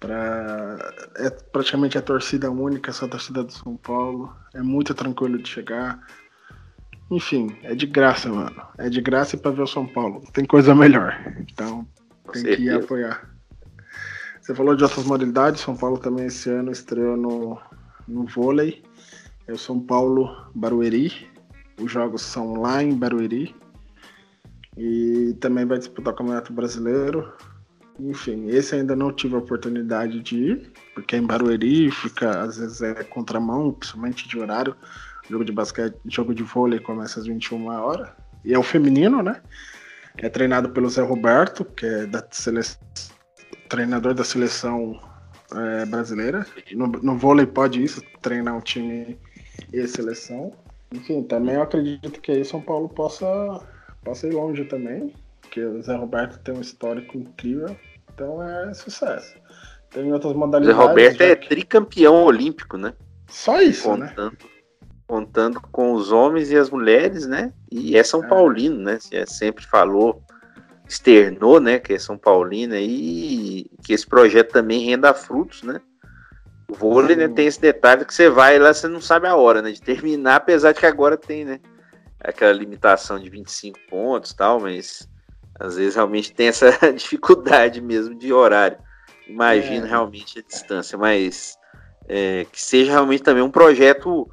[0.00, 0.76] Pra...
[1.18, 4.34] É praticamente a torcida única, essa torcida do São Paulo.
[4.52, 6.04] É muito tranquilo de chegar.
[7.12, 8.60] Enfim, é de graça, mano.
[8.76, 10.20] É de graça para ver o São Paulo.
[10.32, 11.16] Tem coisa melhor.
[11.48, 11.86] Então,
[12.32, 13.30] tem que ir apoiar.
[14.40, 15.60] Você falou de outras modalidades.
[15.60, 17.56] São Paulo também esse ano estreou no,
[18.08, 18.82] no vôlei.
[19.46, 21.30] É o São Paulo Barueri.
[21.80, 23.54] Os jogos são lá em Barueri.
[24.80, 27.30] E também vai disputar o Campeonato Brasileiro.
[27.98, 32.56] Enfim, esse ainda não tive a oportunidade de ir, porque é em Barueri, fica às
[32.56, 34.74] vezes é contramão, principalmente de horário.
[35.28, 38.08] Jogo de basquete, jogo de vôlei começa às 21 horas.
[38.42, 39.42] E é o feminino, né?
[40.16, 42.80] É treinado pelo Zé Roberto, que é da seleção,
[43.68, 44.98] treinador da seleção
[45.54, 46.46] é, brasileira.
[46.72, 49.18] No, no vôlei pode isso, treinar um time
[49.70, 50.52] e seleção.
[50.92, 53.26] Enfim, também eu acredito que aí São Paulo possa,
[54.04, 57.76] possa ir longe também, porque o Zé Roberto tem um histórico incrível,
[58.12, 59.34] então é sucesso.
[59.90, 60.80] Tem outras modalidades.
[60.80, 61.48] Zé Roberto é que...
[61.48, 62.94] tricampeão olímpico, né?
[63.28, 64.08] Só isso, né?
[64.08, 64.48] contando, né?
[65.06, 67.52] Contando com os homens e as mulheres, né?
[67.70, 68.28] E é São é.
[68.28, 68.98] Paulino, né?
[69.00, 70.22] Você sempre falou,
[70.86, 71.78] externou, né?
[71.78, 75.80] Que é São Paulino e que esse projeto também renda frutos, né?
[76.68, 79.60] O vôlei né, tem esse detalhe que você vai lá, você não sabe a hora,
[79.60, 79.72] né?
[79.72, 81.60] De terminar, apesar de que agora tem, né?
[82.20, 85.08] Aquela limitação de 25 pontos tal, mas
[85.58, 88.78] às vezes realmente tem essa dificuldade mesmo de horário.
[89.26, 89.88] Imagina é.
[89.88, 91.56] realmente a distância, mas
[92.08, 94.28] é, que seja realmente também um projeto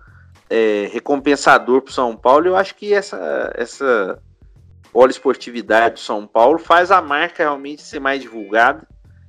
[0.50, 2.48] é, recompensador para o São Paulo.
[2.48, 4.22] Eu acho que essa, essa
[4.92, 8.88] poliesportividade do São Paulo faz a marca realmente ser mais divulgada.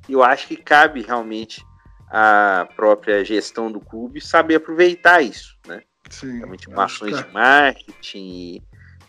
[0.08, 1.62] E eu acho que cabe realmente
[2.10, 5.82] a própria gestão do clube saber aproveitar isso, né?
[6.10, 8.62] Sim, realmente com ações de marketing e,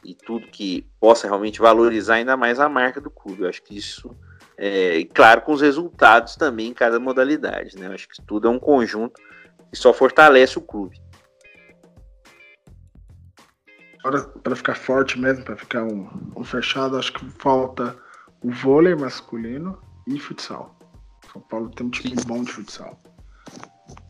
[0.04, 3.44] e, tudo que possa realmente valorizar ainda mais a marca do clube.
[3.44, 4.16] Eu acho que isso
[4.62, 7.88] é, e claro, com os resultados também em cada modalidade, né?
[7.88, 9.22] Eu acho que tudo é um conjunto
[9.72, 11.02] que só fortalece o clube.
[14.44, 17.98] Para ficar forte mesmo, para ficar um, um fechado, acho que falta
[18.42, 20.78] o vôlei masculino e futsal.
[21.32, 23.02] São Paulo tem um time bom de futsal.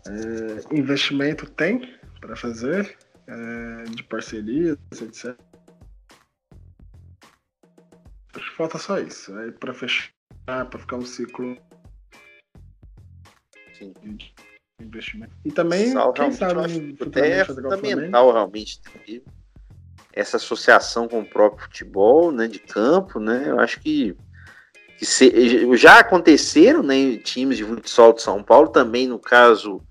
[0.08, 2.98] É, investimento tem para fazer,
[3.28, 5.36] é, de parcerias, etc.
[8.36, 9.36] Acho que falta só isso.
[9.38, 10.12] Aí para fechar,
[10.46, 11.58] para ficar um ciclo
[13.74, 13.94] Sim.
[14.04, 14.34] de
[14.82, 15.34] investimento.
[15.44, 18.82] E também, Sal, quem sabe, é fundamental realmente
[20.14, 23.46] essa associação com o próprio futebol, né, de campo, né?
[23.48, 24.16] Eu acho que
[24.98, 29.82] que se, já aconteceram né, times de futsal de São Paulo, também no caso,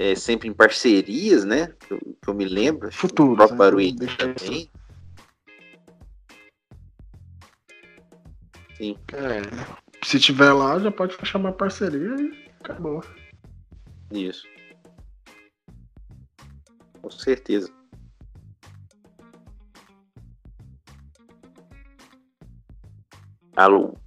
[0.00, 1.74] é, sempre em parcerias, né?
[1.80, 2.92] Que eu, que eu me lembro.
[2.92, 3.32] Futuro.
[3.32, 3.58] O próprio né?
[3.58, 4.70] Barueri também.
[8.76, 8.96] Sim.
[9.12, 13.02] É, se tiver lá, já pode uma parceria e acabou.
[14.12, 14.46] Isso.
[17.02, 17.68] Com certeza.
[23.56, 23.98] Alô?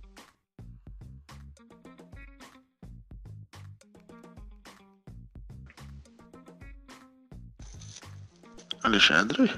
[8.83, 9.51] Alexandre?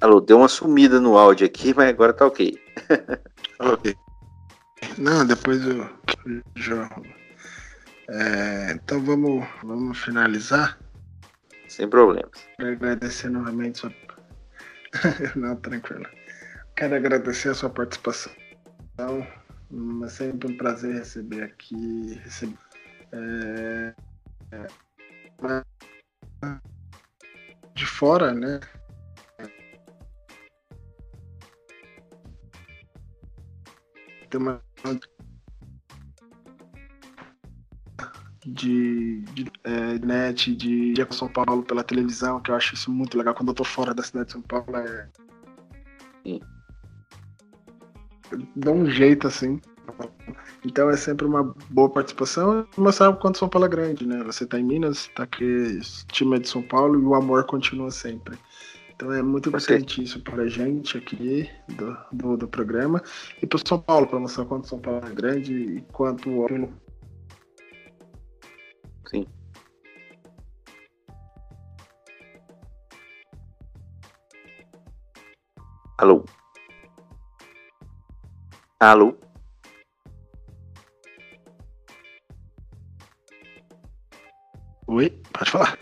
[0.00, 2.58] Alô, deu uma sumida no áudio aqui, mas agora tá ok.
[3.60, 3.96] ok.
[4.98, 5.88] Não, depois eu
[6.56, 6.90] já.
[8.08, 10.78] É, então vamos, vamos finalizar.
[11.68, 12.46] Sem problemas.
[12.58, 13.92] Quero agradecer novamente sua.
[15.36, 16.06] Não, tranquilo.
[16.76, 18.32] Quero agradecer a sua participação.
[18.98, 22.20] É sempre um prazer receber aqui.
[22.24, 22.58] Receber,
[23.12, 23.94] é,
[24.52, 24.66] é,
[27.76, 28.58] de fora, né?
[34.30, 34.60] Tem uma
[38.46, 43.18] de, de é, net, de, de São Paulo pela televisão, que eu acho isso muito
[43.18, 43.34] legal.
[43.34, 45.08] Quando eu tô fora da cidade de São Paulo, é.
[46.24, 46.40] Sim.
[48.56, 49.60] Dá um jeito assim.
[50.64, 54.22] Então é sempre uma boa participação mostrar o quanto São Paulo é grande, né?
[54.24, 57.90] Você tá em Minas, tá aqui, time é de São Paulo e o amor continua
[57.90, 58.36] sempre.
[58.94, 63.02] Então é muito importante isso para a gente aqui do, do, do programa
[63.42, 66.46] e para o São Paulo, para mostrar quanto São Paulo é grande e quanto o
[69.08, 69.26] Sim.
[75.98, 76.24] Alô?
[78.80, 79.25] Alô?
[84.96, 85.78] Oi, pode falar.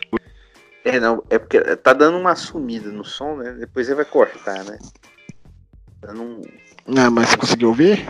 [0.84, 3.52] É, não, é porque tá dando uma sumida no som, né?
[3.52, 4.76] Depois ele vai cortar, né?
[6.08, 6.42] Um...
[6.98, 8.04] Ah, mas você conseguiu ouvir?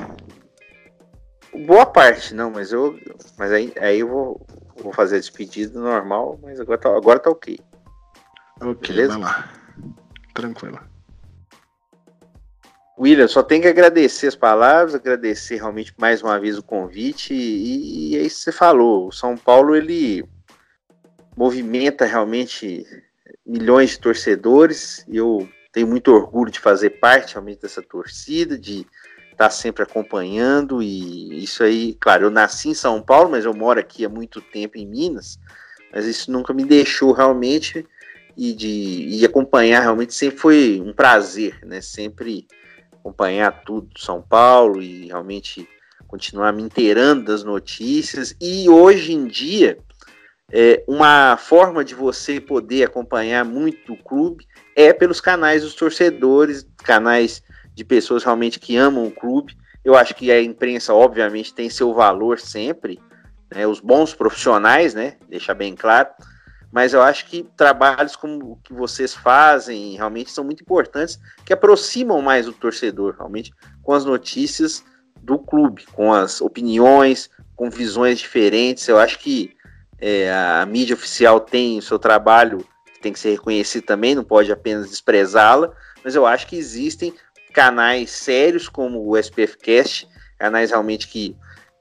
[1.66, 2.98] Boa parte, não, mas eu.
[3.36, 7.28] Mas aí, aí eu vou, vou fazer a despedida normal, mas agora tá, agora tá
[7.28, 7.60] ok.
[8.62, 9.18] Ok, Beleza?
[9.18, 9.52] vai lá.
[10.32, 10.80] Tranquilo.
[12.98, 18.12] William, só tenho que agradecer as palavras, agradecer realmente mais uma vez o convite e,
[18.12, 19.08] e é isso que você falou.
[19.08, 20.24] O São Paulo ele
[21.36, 22.86] movimenta realmente
[23.44, 28.86] milhões de torcedores eu tenho muito orgulho de fazer parte realmente dessa torcida, de
[29.32, 33.80] estar sempre acompanhando e isso aí, claro, eu nasci em São Paulo, mas eu moro
[33.80, 35.38] aqui há muito tempo em Minas,
[35.92, 37.84] mas isso nunca me deixou realmente
[38.36, 41.80] e de e acompanhar realmente sempre foi um prazer, né?
[41.80, 42.46] Sempre
[42.92, 45.68] acompanhar tudo do São Paulo e realmente
[46.06, 48.34] continuar me inteirando das notícias.
[48.40, 49.78] E hoje em dia,
[50.52, 54.46] é, uma forma de você poder acompanhar muito o clube
[54.76, 57.42] é pelos canais dos torcedores, canais
[57.74, 59.56] de pessoas realmente que amam o clube.
[59.84, 63.00] Eu acho que a imprensa, obviamente, tem seu valor sempre,
[63.54, 66.08] né, os bons profissionais, né, deixar bem claro,
[66.72, 71.52] mas eu acho que trabalhos como o que vocês fazem realmente são muito importantes, que
[71.52, 73.52] aproximam mais o torcedor, realmente,
[73.82, 74.84] com as notícias
[75.22, 78.88] do clube, com as opiniões, com visões diferentes.
[78.88, 79.54] Eu acho que
[80.00, 84.24] é, a mídia oficial tem o seu trabalho, que tem que ser reconhecido também, não
[84.24, 85.72] pode apenas desprezá-la,
[86.04, 87.14] mas eu acho que existem
[87.52, 90.08] canais sérios como o SPF Cast,
[90.38, 91.36] canais realmente que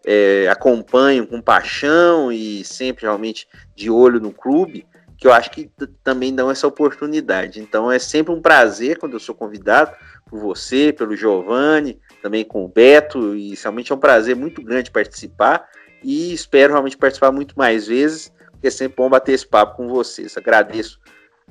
[0.06, 4.86] é, acompanham com paixão e sempre realmente de olho no clube,
[5.18, 5.72] que eu acho que
[6.04, 7.62] também dão essa oportunidade.
[7.62, 9.92] Então é sempre um prazer quando eu sou convidado
[10.30, 14.92] por você, pelo Giovanni, também com o Beto, e realmente é um prazer muito grande
[14.92, 15.68] participar
[16.04, 19.88] e espero realmente participar muito mais vezes, porque é sempre bom bater esse papo com
[19.88, 20.38] vocês.
[20.38, 21.00] Agradeço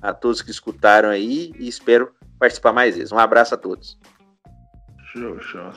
[0.01, 3.13] a todos que escutaram aí e espero participar mais vezes.
[3.13, 3.99] Um abraço a todos.
[5.13, 5.73] Show, show.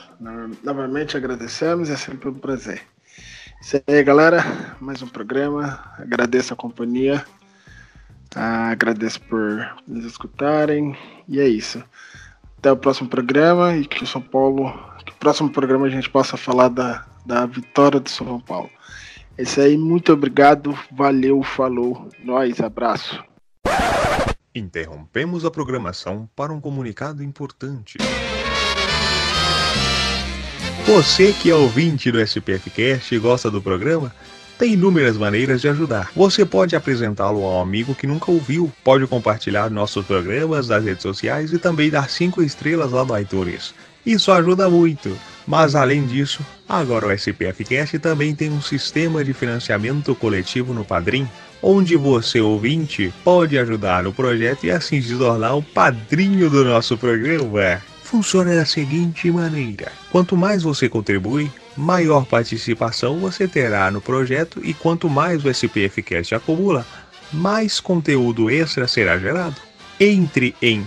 [0.62, 2.82] Novamente agradecemos, é sempre um prazer.
[3.60, 4.44] Isso aí, galera.
[4.80, 5.78] Mais um programa.
[5.98, 7.24] Agradeço a companhia.
[8.34, 10.96] Ah, agradeço por nos escutarem.
[11.28, 11.82] E é isso.
[12.58, 13.76] Até o próximo programa.
[13.76, 14.72] E que o São Paulo.
[15.04, 18.70] Que o próximo programa a gente possa falar da, da vitória do São Paulo.
[19.36, 19.76] É isso aí.
[19.76, 20.78] Muito obrigado.
[20.90, 21.42] Valeu.
[21.42, 22.08] Falou.
[22.24, 22.60] Nós.
[22.60, 23.22] Abraço.
[24.54, 27.98] Interrompemos a programação para um comunicado importante.
[30.86, 34.14] Você que é ouvinte do SPFcast e gosta do programa,
[34.56, 36.10] tem inúmeras maneiras de ajudar.
[36.14, 41.02] Você pode apresentá-lo a um amigo que nunca ouviu, pode compartilhar nossos programas nas redes
[41.02, 43.74] sociais e também dar 5 estrelas lá no iTunes.
[44.06, 45.14] Isso ajuda muito.
[45.46, 51.28] Mas além disso, agora o SPFcast também tem um sistema de financiamento coletivo no Padrim,
[51.62, 56.98] onde você, ouvinte, pode ajudar no projeto e assim se tornar o padrinho do nosso
[56.98, 64.60] programa funciona da seguinte maneira: quanto mais você contribui, maior participação você terá no projeto
[64.64, 66.86] e quanto mais o SPF Cast acumula,
[67.32, 69.56] mais conteúdo extra será gerado.
[69.98, 70.86] Entre em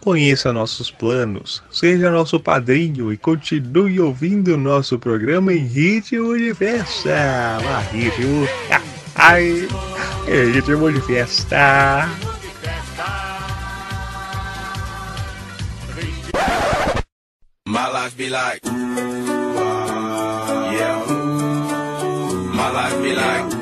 [0.00, 7.58] Conheça nossos planos, seja nosso padrinho e continue ouvindo nosso programa em ritmo de festa.
[7.60, 8.46] Ah, ritmo.
[9.16, 9.68] Ai,
[10.52, 12.08] ritmo de festa.
[17.66, 21.04] My life be like, ah, yeah.
[22.54, 23.57] My life be like,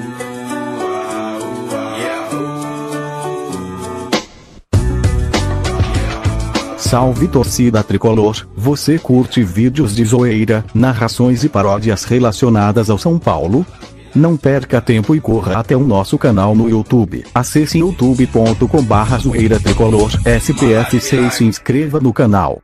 [6.87, 13.67] Salve torcida tricolor, você curte vídeos de zoeira, narrações e paródias relacionadas ao São Paulo?
[14.15, 17.25] Não perca tempo e corra até o nosso canal no YouTube.
[17.35, 22.63] Acesse youtube.com barra zoeira tricolor SPF6 e se inscreva no canal.